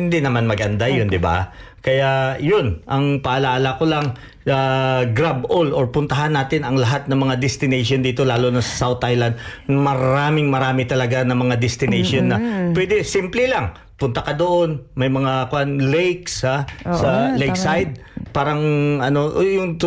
[0.00, 1.52] hindi naman maganda 'yun, 'di ba?
[1.84, 4.16] Kaya 'yun, ang paalala ko lang
[4.48, 8.88] uh, grab all or puntahan natin ang lahat ng mga destination dito lalo na sa
[8.88, 9.36] South Island.
[9.66, 12.36] Maraming marami talaga ng mga destination na
[12.72, 13.72] pwede simple lang.
[13.94, 17.38] Punta ka doon, may mga kwan lakes ha Oo, sa tama.
[17.38, 17.90] lakeside
[18.34, 18.58] parang
[18.98, 19.78] ano yung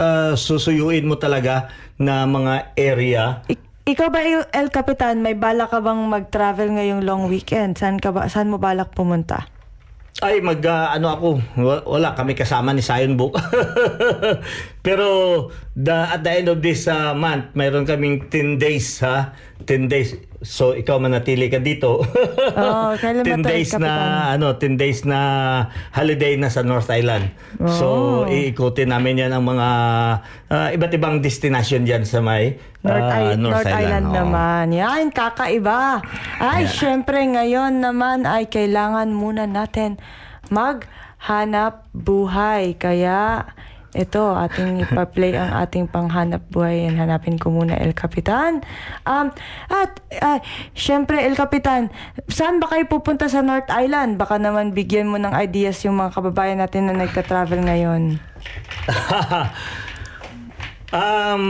[0.00, 1.68] ah, susuyuin mo talaga
[2.00, 4.22] na mga area Ik- ikaw ba,
[4.54, 7.74] El Capitan, may balak ka bang mag-travel ngayong long weekend?
[7.74, 9.50] Saan, ka ba, saan mo balak pumunta?
[10.18, 13.38] Ay mag ah, ano ako wa- wala kami kasama ni Zion Book
[14.80, 15.06] pero
[15.72, 19.32] the, at the end of this ah, month mayroon kaming 10 days ha
[19.64, 22.00] 10 days so ikaw manatili ka dito
[22.56, 23.92] ba 10 to, days na
[24.32, 25.20] ano 10 days na
[25.92, 27.28] holiday na sa North Island
[27.68, 27.88] so
[28.20, 28.28] Oh.
[28.28, 29.68] iikutin namin yan ang mga
[30.48, 34.16] ah, iba't ibang destination diyan sa may North, ah, I- North Island, Oo.
[34.16, 34.72] naman.
[34.72, 36.00] Yan, kakaiba.
[36.40, 40.00] Ay, syempre ngayon naman ay kailangan muna natin
[40.48, 42.80] maghanap buhay.
[42.80, 43.44] Kaya
[43.96, 46.86] ito, ating ipa-play ang ating panghanap buhay.
[46.86, 48.62] Yan, hanapin ko muna El Capitan.
[49.02, 49.34] Um,
[49.70, 50.38] at, uh,
[50.74, 51.90] syempre, El Capitan,
[52.30, 54.18] saan ba kayo pupunta sa North Island?
[54.18, 58.22] Baka naman bigyan mo ng ideas yung mga kababayan natin na nagka-travel ngayon.
[60.94, 61.44] um,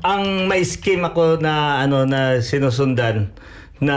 [0.00, 3.32] ang may scheme ako na ano na sinusundan
[3.80, 3.96] na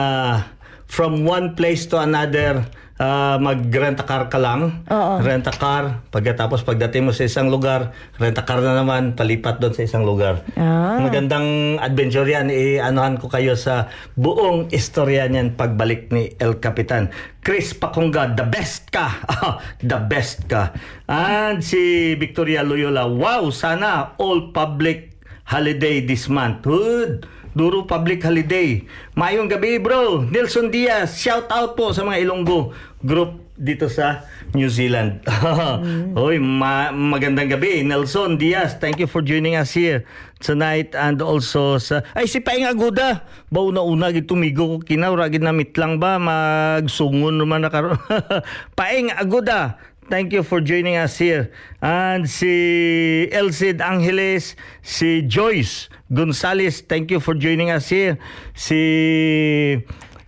[0.93, 2.69] from one place to another
[3.01, 4.86] uh, mag-rent a car ka lang.
[4.93, 5.25] Oo.
[5.25, 6.06] Rent a car.
[6.13, 10.06] Pagkatapos pagdating mo sa isang lugar, rent a car na naman, palipat doon sa isang
[10.06, 10.45] lugar.
[10.53, 11.01] Ah.
[11.01, 12.53] Magandang adventure yan.
[12.53, 17.10] I-anuhan ko kayo sa buong istorya niyan pagbalik ni El Capitan.
[17.41, 19.17] Chris Pakunga, the best ka.
[19.82, 20.77] the best ka.
[21.10, 25.17] And si Victoria Loyola, wow, sana all public
[25.49, 26.63] holiday this month.
[26.63, 27.27] Good.
[27.53, 28.81] Duro Public Holiday.
[29.13, 30.25] Mayong gabi, bro.
[30.25, 32.73] Nelson Diaz, shout out po sa mga Ilonggo
[33.05, 34.25] group dito sa
[34.57, 35.21] New Zealand.
[36.17, 37.85] Hoy, ma- magandang gabi.
[37.85, 40.01] Nelson Diaz, thank you for joining us here
[40.41, 42.01] tonight and also sa...
[42.17, 43.21] Ay, si Paing Aguda.
[43.53, 45.13] Baw na una, gitumigo ko kinaw.
[45.13, 46.17] Ragid na mitlang ba?
[46.17, 48.01] Magsungon naman na karon.
[48.79, 49.77] Paing Aguda,
[50.09, 51.51] Thank you for joining us here.
[51.81, 58.19] And si Elcid Angeles, si Joyce Gonzalez, thank you for joining us here.
[58.53, 59.79] Si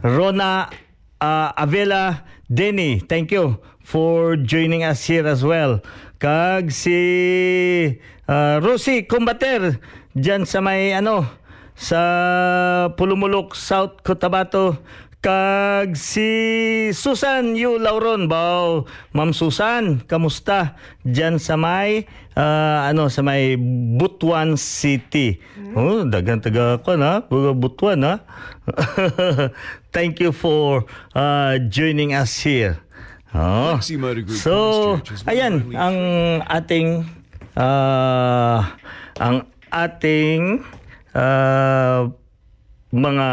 [0.02, 0.70] Rona
[1.20, 5.82] uh, Avela Denny, thank you for joining us here as well.
[6.18, 9.78] Kag si uh, Rosie Combater,
[10.16, 11.28] dyan sa may ano,
[11.76, 12.00] sa
[12.96, 14.80] Pulumulok, South Cotabato,
[15.26, 16.30] kag si
[16.94, 18.86] Susan Yu Lauron bao.
[19.10, 20.78] Ma'am Susan kamusta?
[21.02, 22.06] Diyan sa may
[22.38, 23.58] ah, ano sa may
[23.98, 25.42] Butuan City.
[25.74, 27.26] Oh dagan taga ko na
[27.58, 28.22] Butuan ha
[29.96, 30.86] thank you for
[31.18, 32.78] uh, joining us here.
[33.34, 33.82] Oh.
[34.30, 34.54] So
[35.26, 35.98] ayan ang
[36.46, 37.02] ating
[37.58, 38.78] ah,
[39.18, 40.62] ang ating
[41.18, 42.14] ah,
[42.94, 43.28] mga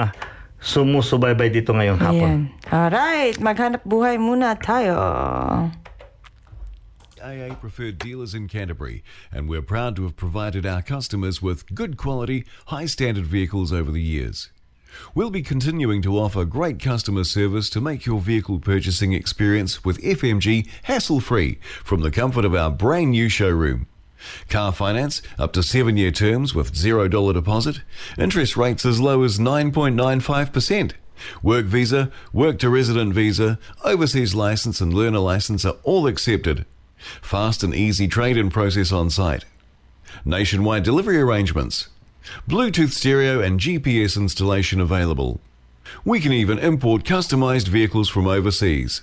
[0.62, 2.31] sumusubaybay dito ngayong hapon.
[2.46, 2.72] Ayan.
[2.72, 4.96] Alright, maghanap buhay muna tayo.
[7.22, 11.96] AA preferred dealers in Canterbury, and we're proud to have provided our customers with good
[11.96, 14.51] quality, high standard vehicles over the years.
[15.14, 20.03] We'll be continuing to offer great customer service to make your vehicle purchasing experience with
[20.03, 23.87] FMG hassle free from the comfort of our brand new showroom.
[24.49, 27.83] Car finance up to seven year terms with $0 deposit,
[28.19, 30.93] interest rates as low as 9.95%.
[31.43, 36.67] Work visa, work to resident visa, overseas license, and learner license are all accepted.
[37.21, 39.45] Fast and easy trade in process on site.
[40.25, 41.89] Nationwide delivery arrangements.
[42.49, 45.41] Bluetooth stereo and GPS installation available.
[46.05, 49.03] We can even import customized vehicles from overseas.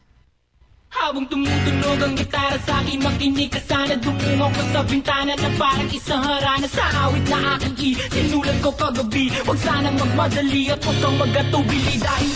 [0.91, 3.95] Habang tumutunog ang gitara sa akin Makinig ka sana.
[3.95, 6.67] Dumungaw ko sa bintana Na parang isang harana.
[6.67, 9.31] Sa awit na aking isinulat ko kagabi.
[9.47, 12.35] Huwag sanang magmadali At huwag kang magatubili Dahil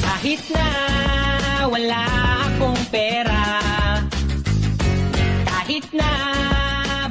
[0.00, 0.66] kahit na
[1.66, 2.02] wala
[2.46, 3.44] akong pera
[5.48, 6.10] Kahit na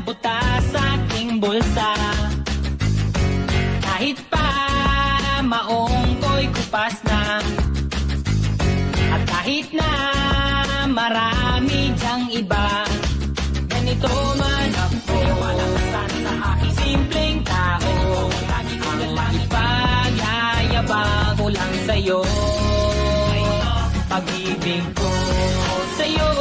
[0.06, 0.40] buta
[0.70, 1.92] sa aking bulsa
[3.82, 4.48] Kahit pa
[5.42, 7.42] maong ko'y kupas na
[9.10, 10.19] at kahit na
[22.00, 22.24] sa'yo.
[24.08, 25.12] Pag-ibig ko
[26.00, 26.32] sa'yo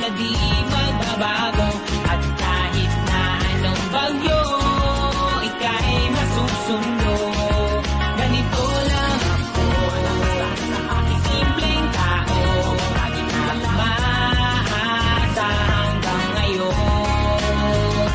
[0.00, 0.32] na di
[0.72, 1.68] magbabago.
[2.08, 4.40] At kahit na anong bagyo
[5.44, 7.16] Ika'y masusundo.
[8.16, 9.66] Ganito lang ako.
[10.32, 10.48] Sa
[10.96, 12.40] aking simpleng tao.
[12.96, 18.08] Lagi na umaasa hanggang ngayon.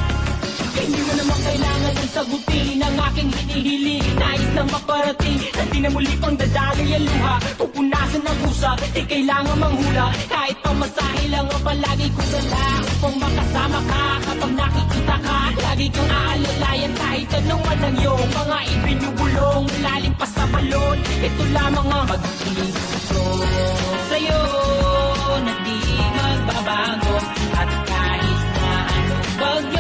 [0.74, 4.18] Hindi mo naman kailangan ng sagutin ang aking hinihiling
[4.60, 7.36] lang maparating At di na muli pang dadali ang luha.
[7.56, 10.08] Pupunasan ang husa, di kailangan manghula.
[10.28, 16.12] Kahit pamasahe lang ang palagi ko dala Upang makasama ka kapag nakikita ka Lagi kang
[16.12, 22.06] aalalayan kahit anong man ang iyong Mga ibinubulong, lalim pa sa balon Ito lamang ang
[22.12, 23.24] mag-iisip ko
[24.12, 24.42] Sa'yo
[25.40, 25.80] na di
[26.20, 27.16] magbabago.
[27.56, 29.79] At kahit na anong bagay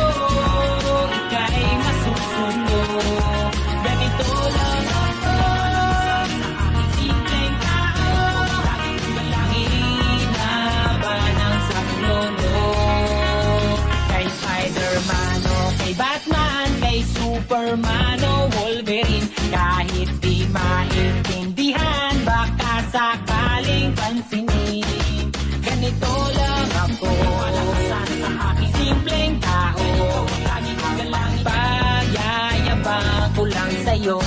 [17.49, 19.25] Superman o Wolverine.
[19.49, 25.33] Kahit di maintindihan Baka sakaling pansinin.
[25.57, 27.09] Ganito lang ako
[28.69, 29.81] Simpleng tao.
[31.41, 34.21] Pagyayabang ko lang sa'yo.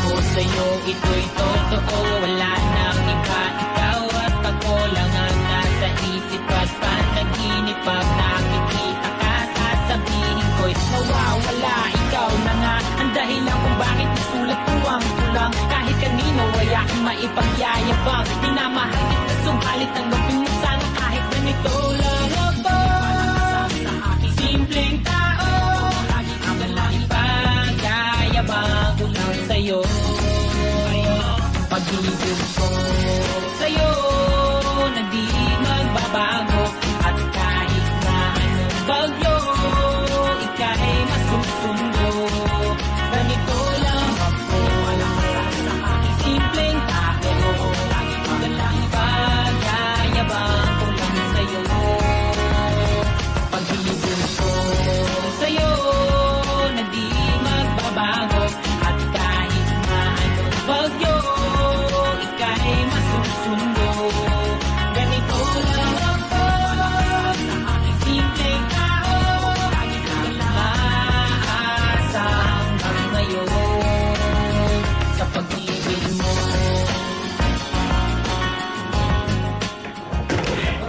[0.00, 2.00] Ko sa'yo ito'y totoo.
[2.24, 9.09] Wala nang iba ikaw at ako lang ang nasa isip at panaginip Pag nakikita
[13.20, 19.92] dahilan kung bakit isulat ko ang tulang Kahit kanino ay aking maipagyayabang Minamahal kita subalit
[19.92, 20.08] ang
[20.64, 22.80] sana kahit ganito lang ako
[24.40, 25.52] Simpleng tao.
[26.96, 29.84] Ipagyayabang ko lang sa'yo?
[31.70, 32.18] Pag-ibig
[32.56, 32.66] ko
[33.60, 33.92] sa'yo
[34.96, 35.28] na di
[35.60, 36.49] magbabago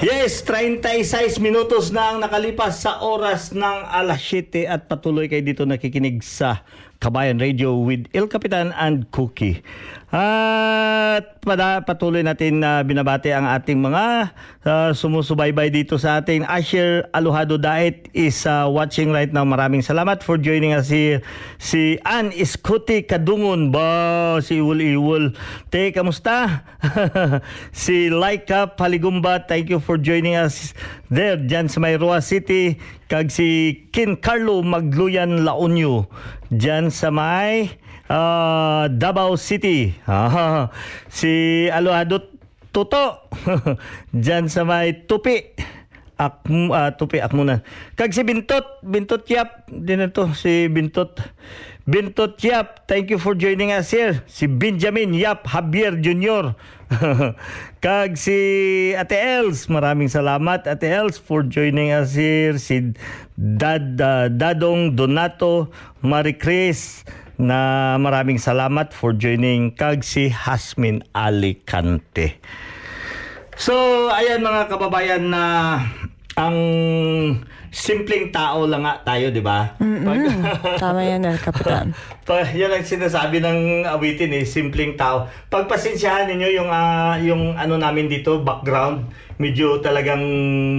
[0.01, 5.61] Yes, 36 minutos na ang nakalipas sa oras ng alas 7 at patuloy kayo dito
[5.61, 6.65] nakikinig sa
[7.01, 9.65] Kabayan Radio with El Capitan and Cookie.
[10.13, 14.29] At pada, patuloy natin na binabati ang ating mga
[14.61, 19.41] uh, sumusubaybay dito sa ating Asher Aluhado Diet is uh, watching right now.
[19.41, 21.25] Maraming salamat for joining us here.
[21.57, 25.25] Si Ann Iskuti Kadungon ba si Iwul Iwul.
[25.73, 26.61] Te, kamusta?
[27.73, 30.77] si Laika Paligumba, thank you for joining us
[31.09, 32.77] there dyan sa Mayroa City.
[33.11, 36.07] Kag si Kin Carlo Magluyan Laonyo
[36.47, 37.67] dyan sa may
[38.07, 39.91] uh, Davao City.
[40.07, 40.71] Ah,
[41.11, 42.23] si Aluhado
[42.71, 43.27] Toto
[44.15, 45.43] dyan sa may Tupi.
[46.15, 47.67] Ak, ah, tupi ak muna.
[47.99, 51.19] Kag si Bintot, Bintot Yap, din na to si Bintot.
[51.89, 54.21] Bintot Yap, thank you for joining us here.
[54.29, 56.53] Si Benjamin Yap Javier Jr.
[57.83, 58.37] Kag si
[58.93, 62.61] Ate Els, maraming salamat Ate Els for joining us here.
[62.61, 62.93] Si
[63.33, 65.73] Dad, ah, Dadong Donato
[66.05, 67.01] Maricris
[67.41, 72.37] na maraming salamat for joining kag si Hasmin Alicante.
[73.57, 73.73] So,
[74.13, 75.43] ayan mga kababayan na
[76.37, 76.57] ang
[77.71, 79.79] simpleng tao lang nga tayo, di ba?
[79.79, 80.27] Pag-
[80.83, 81.95] Tama yan, El Capitan.
[82.27, 85.31] pa, yan ang sinasabi ng awitin eh, simpleng tao.
[85.47, 89.07] Pagpasensyahan ninyo yung ah, yung ano namin dito, background,
[89.39, 90.19] medyo talagang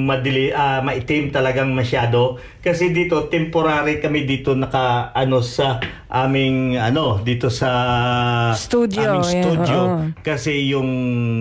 [0.04, 2.36] madili, ah, maitim talagang masyado.
[2.60, 5.80] Kasi dito temporary kami dito naka ano sa
[6.12, 7.72] aming ano dito sa
[8.52, 9.78] Studio, aming yan, studio.
[9.80, 9.96] oo.
[10.20, 10.88] Kasi yung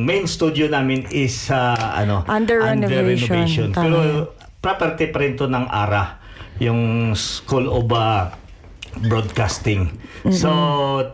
[0.08, 3.76] main studio namin is ah, ano Under renovation.
[3.76, 4.41] Tama Pero.
[4.62, 6.22] Property pa rin to ng ARA,
[6.62, 8.38] yung School of ah,
[8.92, 9.88] Broadcasting.
[10.36, 10.52] So,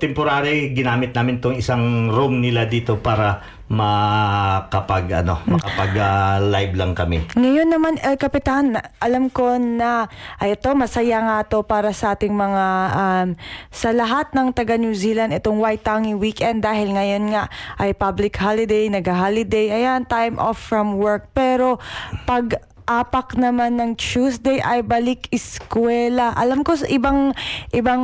[0.02, 3.39] temporary ginamit namin tong isang room nila dito para
[3.70, 7.24] makapag ano, makapag ah, live lang kami.
[7.38, 10.10] Ngayon naman, El Capitan, alam ko na
[10.41, 12.66] ay ito, masaya nga to para sa ating mga
[12.98, 13.28] um,
[13.70, 17.45] sa lahat ng taga New Zealand itong Waitangi weekend dahil ngayon nga
[17.78, 21.30] ay public holiday, nag-holiday, ayan, time off from work.
[21.38, 21.78] Pero
[22.26, 26.31] pag apak naman ng Tuesday ay balik eskwela.
[26.39, 27.35] Alam ko sa ibang
[27.75, 28.03] ibang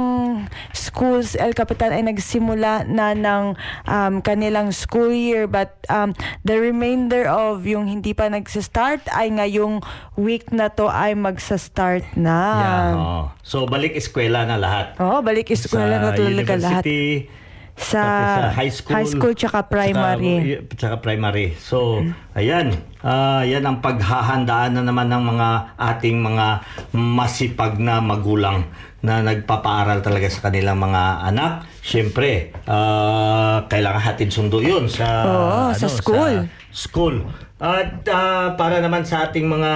[0.75, 3.55] schools El Capitan ay nagsimula na ng
[3.88, 6.11] um, kanilang school year but um,
[6.43, 9.79] the remainder of yung hindi pa nagsa-start ay ngayong
[10.19, 12.39] week na to ay magsa-start na.
[12.59, 13.21] Yeah, oo.
[13.39, 14.99] So, balik eskwela na lahat.
[14.99, 16.84] Oo, balik eskwela na talaga lahat.
[16.84, 17.31] university,
[17.74, 20.61] Sa, pati sa high school, high school tsaka primary.
[20.69, 21.57] Tsaka, tsaka primary.
[21.57, 22.05] So,
[22.38, 22.69] ayan.
[23.01, 26.47] Ah, yan ang paghahandaan na naman ng mga ating mga
[26.93, 28.69] masipag na magulang
[29.03, 31.67] na nagpapaaral talaga sa kanilang mga anak.
[31.82, 36.47] Siyempre, ah, kailangan hatid sundo yun sa, Oo, sa school.
[36.71, 37.26] school.
[37.57, 39.71] At ah, para naman sa ating mga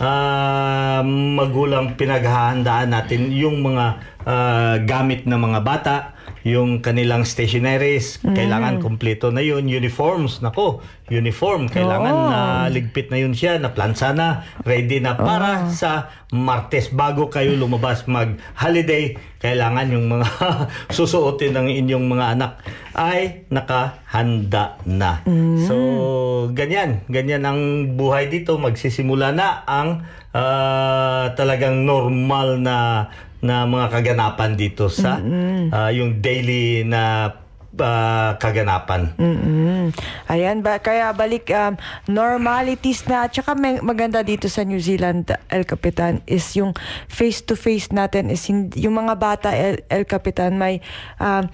[0.00, 3.84] ah, magulang pinaghahandaan natin yung mga
[4.24, 5.96] ah, gamit ng mga bata
[6.44, 9.64] yung kanilang stationaries, kailangan kompleto na yun.
[9.64, 12.28] Uniforms, nako, uniform, kailangan Oo.
[12.28, 12.38] na
[12.68, 16.92] ligpit na yun siya, na plansa na, ready na para sa Martes.
[16.92, 20.28] Bago kayo lumabas mag-holiday, kailangan yung mga
[20.96, 22.52] susuotin ng inyong mga anak
[22.92, 25.24] ay nakahanda na.
[25.64, 25.76] So,
[26.52, 27.08] ganyan.
[27.08, 27.60] Ganyan ang
[27.96, 28.60] buhay dito.
[28.60, 30.04] Magsisimula na ang
[30.36, 32.76] ah, talagang normal na
[33.44, 35.20] na mga kaganapan dito sa
[35.68, 37.28] ah, yung daily na
[37.76, 39.12] ah, kaganapan.
[39.20, 39.92] Mm-mm.
[40.32, 41.76] Ayan, ba, kaya balik um,
[42.08, 43.28] normalities na.
[43.28, 46.72] At saka may, maganda dito sa New Zealand, El Capitan, is yung
[47.12, 50.80] face-to-face natin is hindi, yung mga bata, El, El Capitan, may
[51.20, 51.44] um,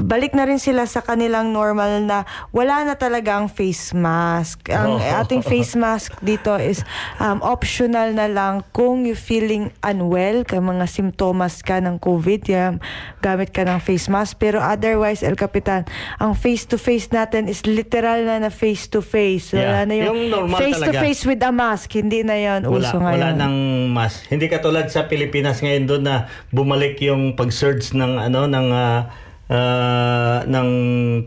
[0.00, 4.66] balik na rin sila sa kanilang normal na wala na talaga ang face mask.
[4.66, 5.18] Ang Oh.
[5.20, 6.80] ating face mask dito is
[7.16, 12.72] um, optional na lang kung you feeling unwell, kay mga simptomas ka ng COVID, yan,
[13.18, 14.36] gamit ka ng face mask.
[14.36, 15.84] Pero otherwise, El Capitan,
[16.16, 19.52] ang face-to-face natin is literal na na face-to-face.
[19.52, 21.92] Wala Yeah, na yung, yung normal face-to-face with a mask.
[21.92, 23.20] Hindi na yon Wala, uso ngayon.
[23.20, 23.56] wala nang
[23.90, 24.24] mas.
[24.26, 26.16] Hindi katulad sa Pilipinas ngayon doon na
[26.48, 29.12] bumalik yung pag-surge ng ano ng ah,
[29.50, 30.68] ah, ng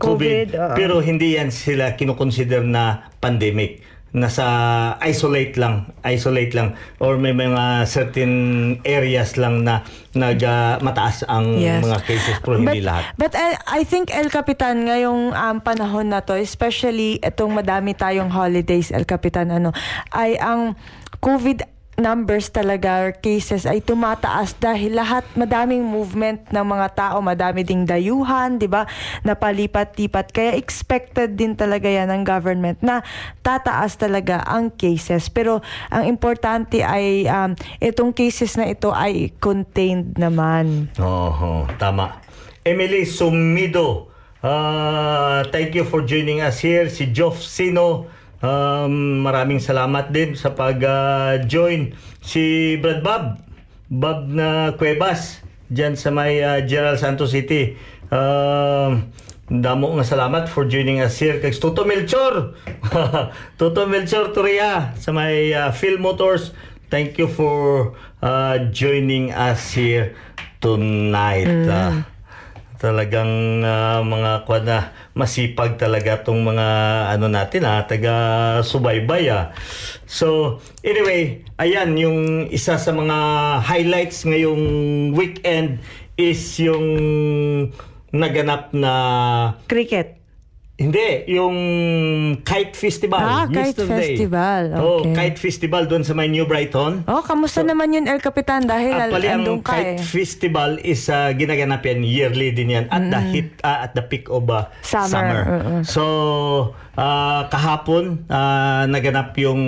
[0.00, 0.74] COVID, oo.
[0.74, 4.46] pero hindi yan sila kinukonsider na pandemic nasa
[5.02, 8.32] isolate lang isolate lang or may mga certain
[8.86, 9.82] areas lang na
[10.14, 11.82] nag ah, mataas ang Yes.
[11.82, 16.14] mga cases pero hindi but, lahat But I, I think El Capitan ngayong um, panahon
[16.14, 19.74] na to, especially itong madami tayong holidays El Capitan ano,
[20.14, 20.78] ay ang
[21.18, 27.62] COVID numbers talaga or cases ay tumataas dahil lahat madaming movement ng mga tao, madami
[27.62, 28.86] ding dayuhan, 'di ba?
[29.22, 33.02] Napalipat-lipat kaya expected din talaga yan ng government na
[33.42, 35.30] tataas talaga ang cases.
[35.30, 40.90] Pero ang importante ay um, itong cases na ito ay contained naman.
[40.98, 42.18] Oo, tama.
[42.64, 44.08] Emily Sumido,
[44.40, 46.88] uh, thank you for joining us here.
[46.88, 48.08] Si Joff Sino,
[48.44, 51.96] um, maraming salamat din sa pag-join.
[52.20, 53.40] si Brad Bob,
[53.88, 55.40] Bob na Cuevas,
[55.72, 57.80] dyan sa may uh, General Santos City.
[58.12, 59.08] Um,
[59.44, 62.56] Damo nga salamat for joining us here kay Toto Melchor.
[63.60, 66.56] Toto Melchor Turia sa may uh, Phil Motors.
[66.88, 67.92] Thank you for
[68.24, 70.16] uh, joining us here
[70.64, 71.68] tonight.
[71.68, 72.08] Ah,
[72.80, 74.78] talagang ah, mga kwa na
[75.14, 76.66] masipag talaga tong mga
[77.14, 78.14] ano natin ha, taga
[78.66, 79.54] subaybay ah.
[80.10, 83.18] So, anyway, ayan yung isa sa mga
[83.62, 84.64] highlights ngayong
[85.14, 85.78] weekend
[86.18, 86.86] is yung
[88.10, 88.92] naganap na
[89.70, 90.23] Cricket.
[90.74, 91.54] Hindi, yung
[92.42, 93.22] Kite Festival.
[93.22, 94.18] Ah, Kite yesterday.
[94.18, 94.62] Festival.
[94.74, 95.14] Oh, Okay.
[95.14, 97.06] Kite Festival doon sa may New Brighton.
[97.06, 99.94] Oh, kamusta naman yun El Capitan dahil Actually, ang ka eh.
[99.94, 104.02] Kite Festival is uh, ginaganap yan yearly din yan at the hit uh, at the
[104.02, 105.74] peak of uh, Summer, oo.
[105.86, 106.02] So
[106.98, 109.60] uh, kahapon uh, naganap yung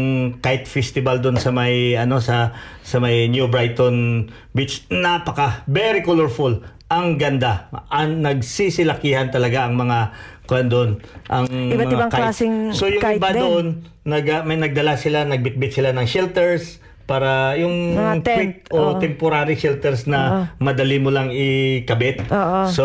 [0.43, 2.51] Kite Festival doon sa may ano sa
[2.83, 4.91] sa may New Brighton Beach.
[4.91, 6.67] Napaka very colorful.
[6.87, 7.67] Ang ganda.
[7.91, 10.15] Ang nagsisilakihan talaga ang mga
[10.47, 12.19] kuan doon ang Iba't ibang kite.
[12.19, 13.43] klaseng So yung kite iba din.
[13.43, 13.67] doon
[14.05, 18.99] nag, may nagdala sila, nagbitbit sila ng shelters para yung Mga tent, quick o oo.
[18.99, 20.21] temporary shelters na
[20.59, 22.27] madali mo lang ikabit.
[22.27, 22.67] Oo.
[22.67, 22.85] So,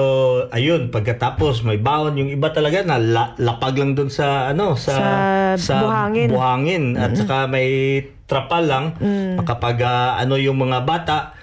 [0.49, 4.93] ayun, pagkatapos may baon yung iba talaga na la- lapag lang doon sa ano sa
[5.57, 6.29] Sa buhangin.
[6.29, 6.83] buhangin.
[6.95, 7.69] at saka may
[8.23, 9.41] trapal lang Mm.
[9.41, 11.33] kapag ah, ano yung mga bata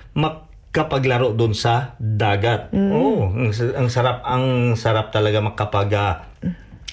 [0.79, 2.71] makapaglaro doon sa dagat.
[2.71, 2.91] Mm.
[2.95, 6.23] Oh, ang, ang sarap ang sarap talaga makapag ah,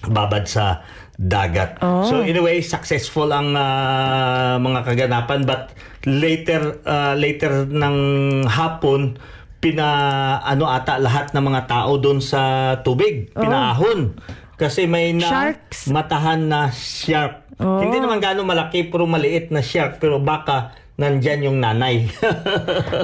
[0.09, 0.81] babad sa
[1.13, 1.77] dagat.
[1.86, 2.09] Oh.
[2.09, 5.69] So anyway, successful ang ah, mga kaganapan but
[6.09, 7.97] later ah, later ng
[8.49, 9.21] hapon
[9.61, 9.88] pina
[10.41, 14.17] ano ata lahat ng mga tao doon sa tubig, pinaahon.
[14.57, 15.29] Kasi may na Oh.
[15.29, 15.79] Sharks?
[15.93, 17.45] matahan na shark.
[17.61, 17.86] Oh.
[17.86, 22.07] Hindi naman gaano malaki pero maliit na shark pero baka nandyan yung nanay.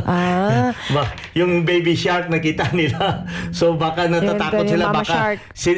[0.08, 0.72] Ah.
[1.36, 3.28] yung baby shark nakita nila.
[3.52, 5.40] So baka natatakot sila mama baka shark.
[5.52, 5.70] si,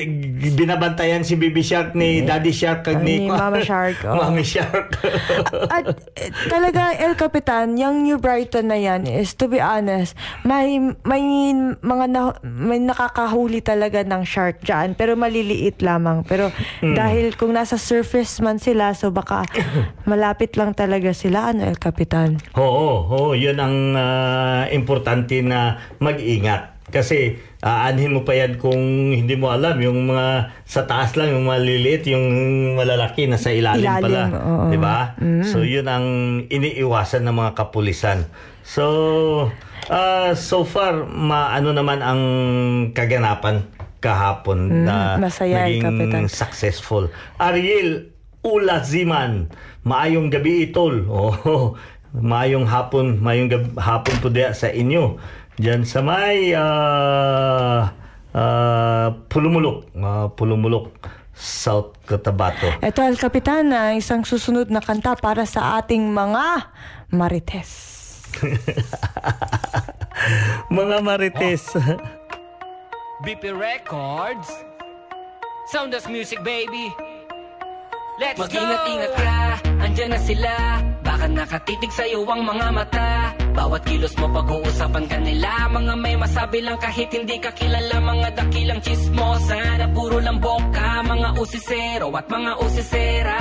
[0.54, 4.18] binabantayan si baby shark ni daddy shark kag Ni ni, mama shark, oh.
[4.18, 4.94] Mami shark.
[5.74, 10.14] At eh, talaga El Capitan, yung New Brighton na yan is to be honest,
[10.46, 11.24] may may
[11.82, 16.22] mga na, may nakakahuli talaga ng shark diyan pero maliliit lamang.
[16.26, 16.54] Pero
[16.84, 16.94] Hmm.
[17.00, 19.48] dahil kung nasa surface man sila so baka
[20.10, 22.03] malapit lang talaga sila ano El Capitan.
[22.56, 26.74] Oo, oo, yun ang ah, importante na mag-ingat.
[26.88, 28.78] Kasi aanhin mo pa yan kung
[29.10, 30.28] hindi mo alam, yung mga
[30.62, 32.26] sa taas lang, yung maliliit, yung
[32.76, 34.22] malalaki na sa ilalim, Ilalim, pala.
[34.30, 34.56] oo.
[34.68, 34.70] Mm.
[34.70, 34.98] Di ba?
[35.42, 36.06] So yun ang
[36.48, 38.30] iniiwasan ng mga kapulisan.
[38.62, 39.50] So,
[39.92, 42.22] Ah, so far, maano naman ang
[42.96, 43.68] kaganapan
[44.00, 46.24] kahapon na masaya, naging Kapitan.
[46.32, 47.12] successful.
[47.36, 48.13] Ariel
[48.44, 49.48] Ulaziman,
[49.88, 51.08] maayong gabi itol.
[51.12, 51.74] Oh,
[52.14, 55.18] maayong hapon, maayong gab- hapon po diya sa inyo.
[55.58, 57.90] Diyan sa may ah,
[58.36, 60.94] ah, Pulumulok, ah, Pulumulok,
[61.34, 62.70] South Cotabato.
[62.84, 66.70] Ito, El Capitan, na isang susunod na kanta para sa ating mga
[67.10, 67.72] marites.
[70.74, 71.76] Mga marites.
[73.24, 74.50] BP Records
[75.72, 76.92] Sounders Music baby
[78.14, 79.38] Let's Mag-ingat-ingat ka,
[79.82, 80.54] andyan na sila.
[81.02, 83.34] Baka nakatitig sa'yo ang mga mata.
[83.58, 85.50] Bawat kilos mo pag-uusapan ka nila.
[85.74, 87.98] Mga may masabi lang kahit hindi ka kilala.
[87.98, 93.38] Mga dakilang chismosa na puro lang boka Mga usisero at mga usisera?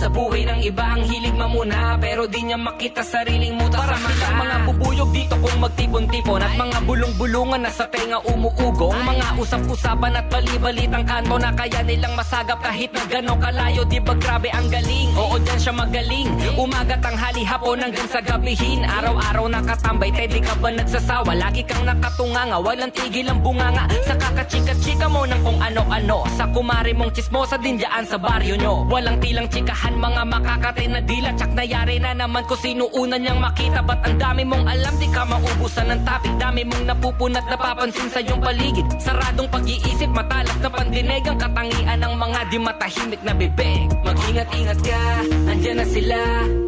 [0.00, 4.28] Sa buhay ng iba ang hilig mamuna Pero di niya makita sariling muta sa mata
[4.32, 4.56] mga.
[4.72, 8.96] bubuyog dito kung magtipon-tipon At mga bulong-bulungan na sa tenga umuugong.
[8.96, 13.84] Mga usap-usapan at bali-balitang kanto Na kaya nilang masagap kahit na gano'ng kalayo.
[13.84, 15.12] Di ba grabe ang galing?
[15.20, 16.28] Oo dyan siya magaling.
[16.56, 18.80] Umaga tanghali hapon hanggang sa gabihin.
[18.88, 21.36] Araw-araw nakatambay Te di ka ba nagsasawa?
[21.36, 23.84] Lagi kang nakatunganga Walang tigil ang bunganga.
[24.08, 26.24] Sa kakachika-chika mo ng kung ano-ano.
[26.40, 28.88] Sa kumari mong chismosa din dyan sa baryo nyo.
[28.88, 33.40] Walang tilang chikahan mga makakate na dila Tsak nayari na naman kung sino una niyang
[33.40, 33.80] makita?
[33.80, 34.94] Ba't ang dami mong alam?
[35.00, 36.34] Di ka maubusan ng topic.
[36.36, 38.86] Dami mong napupunat napapansin sa iyong paligid.
[39.00, 41.24] Saradong pag-iisip matalas na pandinig.
[41.24, 43.88] Ang katangian ng mga di matahimik na bibig.
[44.04, 45.02] Mag-ingat-ingat ka,
[45.48, 46.20] andyan na sila.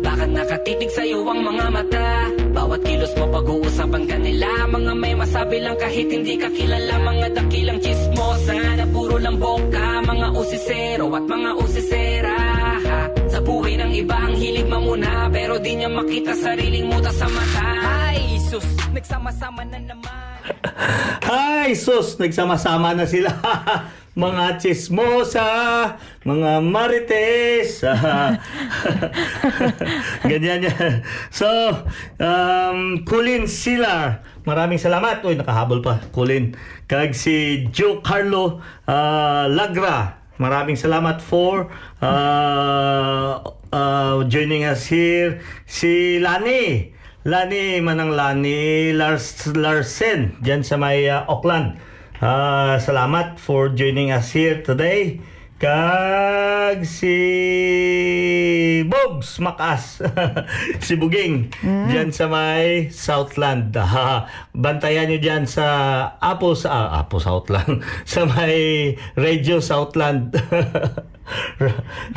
[0.03, 2.09] Baka nakatitig sa'yo ang mga mata?
[2.53, 6.95] Bawat kilos mo pag-uusapan ka nila Mga may masabi lang kahit hindi ka kilala.
[7.01, 12.42] Mga dakilang chismosa na puro lang boka Mga usisero at mga usisera
[15.63, 17.63] di niya makita sariling muta sa mata
[18.11, 20.23] Ay, sus, nagsama-sama na naman
[21.23, 22.19] Ay, sus!
[22.19, 23.31] Nagsama-sama na sila.
[24.19, 25.49] mga chismosa,
[26.27, 27.81] mga marites.
[30.31, 31.07] Ganyan yan.
[31.33, 31.49] So,
[32.21, 34.21] um, Colin Silar.
[34.43, 35.23] Maraming salamat.
[35.23, 36.03] Uy, nakahabol pa.
[36.13, 36.53] Colin.
[36.91, 38.61] Kag si Joe Carlo
[38.91, 40.21] uh, Lagra.
[40.43, 41.71] Maraming salamat for
[42.03, 45.41] uh, uh, joining us here.
[45.67, 46.93] Si Lani.
[47.25, 51.79] Lani, manang Lani Lars, Larsen, dyan sa may uh, Auckland.
[52.19, 55.23] Ah, salamat for joining us here today.
[55.63, 57.15] Kag si
[58.83, 60.03] Bogs Makas,
[60.83, 63.71] si Buging, dyan sa may Southland.
[63.93, 65.63] Ah, bantayan nyo dyan sa
[66.19, 67.79] Apo, sa, ah, Apo Southland,
[68.11, 70.35] sa may Radio Southland.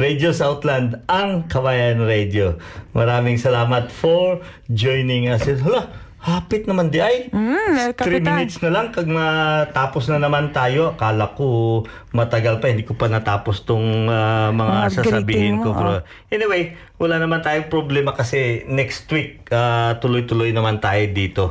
[0.02, 2.58] Radio Southland, ang Kabayan Radio.
[2.98, 4.42] Maraming salamat for
[4.74, 5.46] joining us.
[5.46, 7.30] Hala, hapit naman di ay.
[7.30, 8.34] Mm, El 3 Capitan.
[8.34, 10.98] minutes na lang kag matapos na naman tayo.
[10.98, 15.70] Akala ko matagal pa, hindi ko pa natapos tong ah, mga Mga sasabihin ko.
[15.78, 16.34] mo, oh.
[16.34, 21.46] anyway, wala naman tayong problema kasi next week ah, tuloy-tuloy naman tayo dito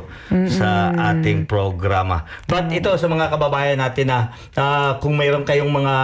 [0.51, 2.27] sa ating programa.
[2.43, 5.95] But ito sa mga kababayan natin na ah, kung mayroon kayong mga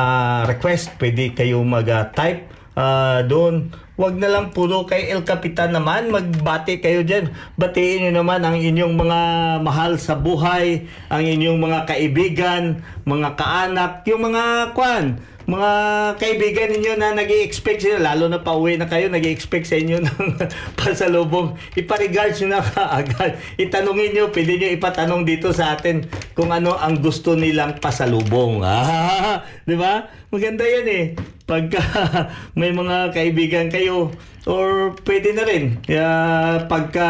[0.47, 2.47] request, pwede kayong mag-type
[2.79, 3.67] ah, doon.
[4.01, 7.29] Wag na lang puro kay El Capitan naman, magbati kayo dyan.
[7.53, 9.19] Batiin nyo naman ang inyong mga
[9.61, 15.21] mahal sa buhay, ang inyong mga kaibigan, mga kaanak, yung mga kwan,
[15.51, 15.71] mga
[16.15, 19.99] kaibigan ninyo na nag expect sila, lalo na pauwi na kayo, nag expect sa inyo
[20.07, 20.39] ng
[20.79, 21.59] pasalubong.
[21.75, 23.35] Ipa-regards nyo na kaagad.
[23.59, 28.63] Itanungin nyo, pwede nyo ipatanong dito sa atin kung ano ang gusto nilang pasalubong.
[29.67, 30.07] Di ba?
[30.31, 31.05] Maganda yan eh.
[31.43, 31.83] Pagka
[32.59, 34.15] may mga kaibigan kayo,
[34.47, 37.07] or pwede na rin, ah, pagka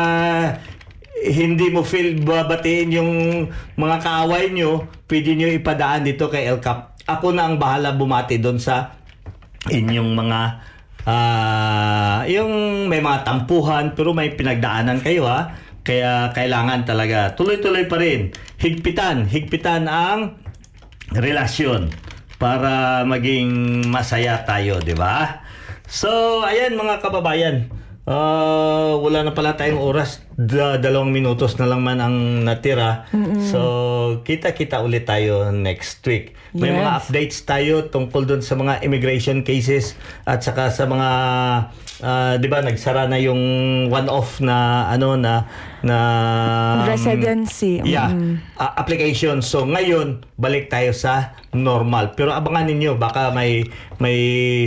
[1.21, 3.11] hindi mo feel babatiin yung
[3.77, 6.90] mga kaaway nyo, pwede nyo ipadaan dito kay El Cap.
[7.17, 8.95] Ako na ang bahala bumati doon sa
[9.67, 10.39] inyong mga
[11.01, 15.57] ah yung may mga tampuhan pero may pinagdaanan kayo ha.
[15.81, 18.29] Kaya kailangan talaga tuloy-tuloy pa rin.
[18.61, 20.37] Higpitan, higpitan ang
[21.11, 21.89] relasyon
[22.37, 25.45] para maging masaya tayo, di ba?
[25.85, 27.80] So, ayan mga kababayan.
[28.01, 30.25] Ah, wala na pala tayong oras.
[30.33, 33.05] Da- dalawang minutos na lang man ang natira.
[33.43, 33.59] So,
[34.21, 36.33] kita-kita ulit tayo next week.
[36.51, 36.77] May Yes.
[36.77, 39.93] mga updates tayo tungkol doon sa mga immigration cases
[40.25, 41.09] at saka sa mga
[42.01, 43.39] ah, 'di ba nagsara na yung
[43.87, 45.45] one-off na ano na
[45.81, 45.97] na
[46.83, 47.81] Residency.
[47.81, 48.37] Yeah, Mm.
[48.55, 49.39] a- application.
[49.39, 52.13] So ngayon, balik tayo sa normal.
[52.13, 53.65] Pero abangan ninyo baka may
[53.97, 54.17] may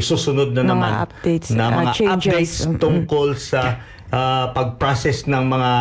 [0.01, 2.11] susunod na Mga naman updates, na uh, mga changes.
[2.25, 3.79] updates tungkol sa
[4.09, 5.73] ah, pag-process ng mga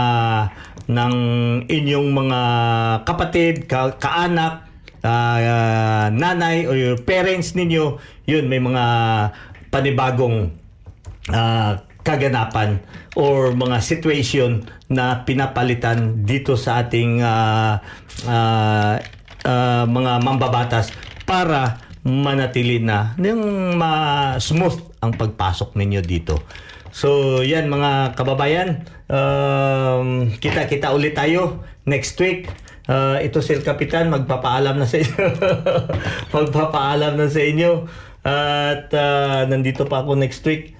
[0.84, 1.14] ng
[1.66, 2.42] inyong mga
[3.04, 4.68] kapatid, ka- kaanak,
[5.02, 8.84] ah, nanay or your parents ninyo, yun may mga
[9.70, 10.52] panibagong
[11.32, 12.84] ah, kaganapan
[13.16, 17.80] or mga situation na pinapalitan dito sa ating ah,
[18.28, 19.00] ah,
[19.48, 20.92] ah, mga mambabatas
[21.24, 26.44] para manatili na yung ma-smooth ang pagpasok ninyo dito.
[26.94, 32.46] So, yan mga kababayan, um, kita-kita ulit tayo next week.
[32.84, 35.26] Uh, ito si El Capitan, magpapaalam na sa inyo.
[36.36, 37.88] magpapaalam na sa inyo.
[38.24, 40.78] At uh, nandito pa ako next week.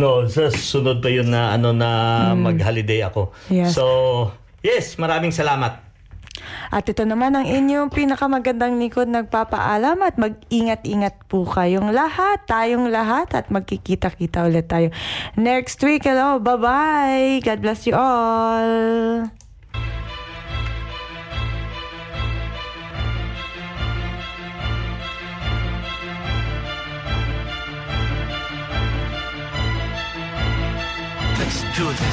[0.00, 3.36] No, sa sunod pa yun na ano na mag-holiday ako.
[3.52, 3.76] Yes.
[3.76, 3.84] So,
[4.64, 5.90] yes, maraming salamat.
[6.70, 13.28] At ito naman ang inyong pinakamagandang likod nagpapaalam at mag-ingat-ingat po kayong lahat, tayong lahat
[13.34, 14.88] at magkikita-kita ulit tayo
[15.36, 16.06] next week.
[16.06, 17.42] Hello, bye-bye.
[17.44, 19.28] God bless you all.
[31.82, 32.09] Let's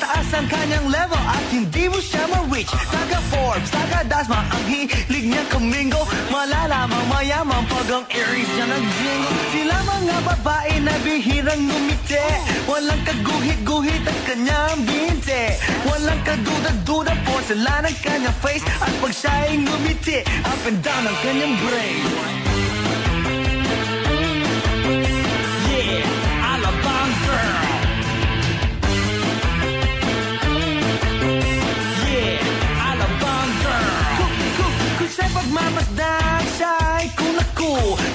[0.00, 2.72] Mataas ang kanyang level at hindi mo siya ma-reach.
[2.72, 6.00] Taga Forbes, taga Dasma Ang hilig niya kamingo.
[6.32, 9.36] Malalamang mayaman pag ang earrings niya nag-jingle.
[9.52, 12.16] Sila mga babae na bihirang ngumiti
[12.64, 15.60] Walang kaguhit-guhit ang kanyang binte.
[15.84, 18.64] Walang kaduda-duda porcelain ang kanyang face.
[18.80, 22.79] At pag siya ay ngumiti Up and down ang kanyang brain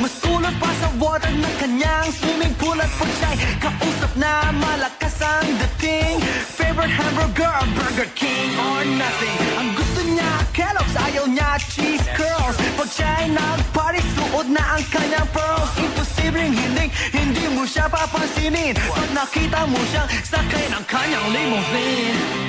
[0.03, 5.15] Mas kulot pa sa water ng kanyang swimming pool At pag siya'y kausap na malakas
[5.23, 6.19] ang dating.
[6.59, 9.39] Favorite hamburger, Burger King or nothing.
[9.55, 12.57] Ang gusto niya, Kellogg's, ayaw niya, cheese curls.
[12.75, 15.71] Pag siya'y nag-party, suot na ang kanyang pearls.
[15.79, 16.85] Imposibleng hindi,
[17.15, 18.75] hindi mo siya papansinin.
[18.75, 22.45] Pag nakita mo siyang sakay ng kanyang limousine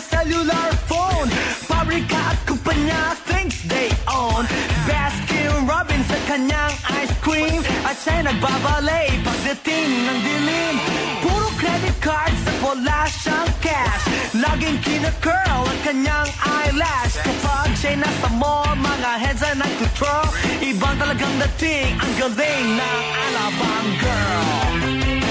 [0.00, 1.28] cellular phone.
[1.66, 4.46] Pabrika at kumpanya thinks they own.
[4.86, 7.60] Baskin Robbins sa kanyang ice cream.
[7.84, 10.74] At siya'y nagbabalay pagdating ng dilim.
[11.22, 14.04] Puro credit cards at wala siyang cash.
[14.34, 17.18] Laging kina-curl ang kanyang eyelash.
[17.20, 20.26] Kapag siya'y nasa mall, mga heads ang nag-control
[20.58, 25.27] Ibang talagang dating ang galing ng Alabang girl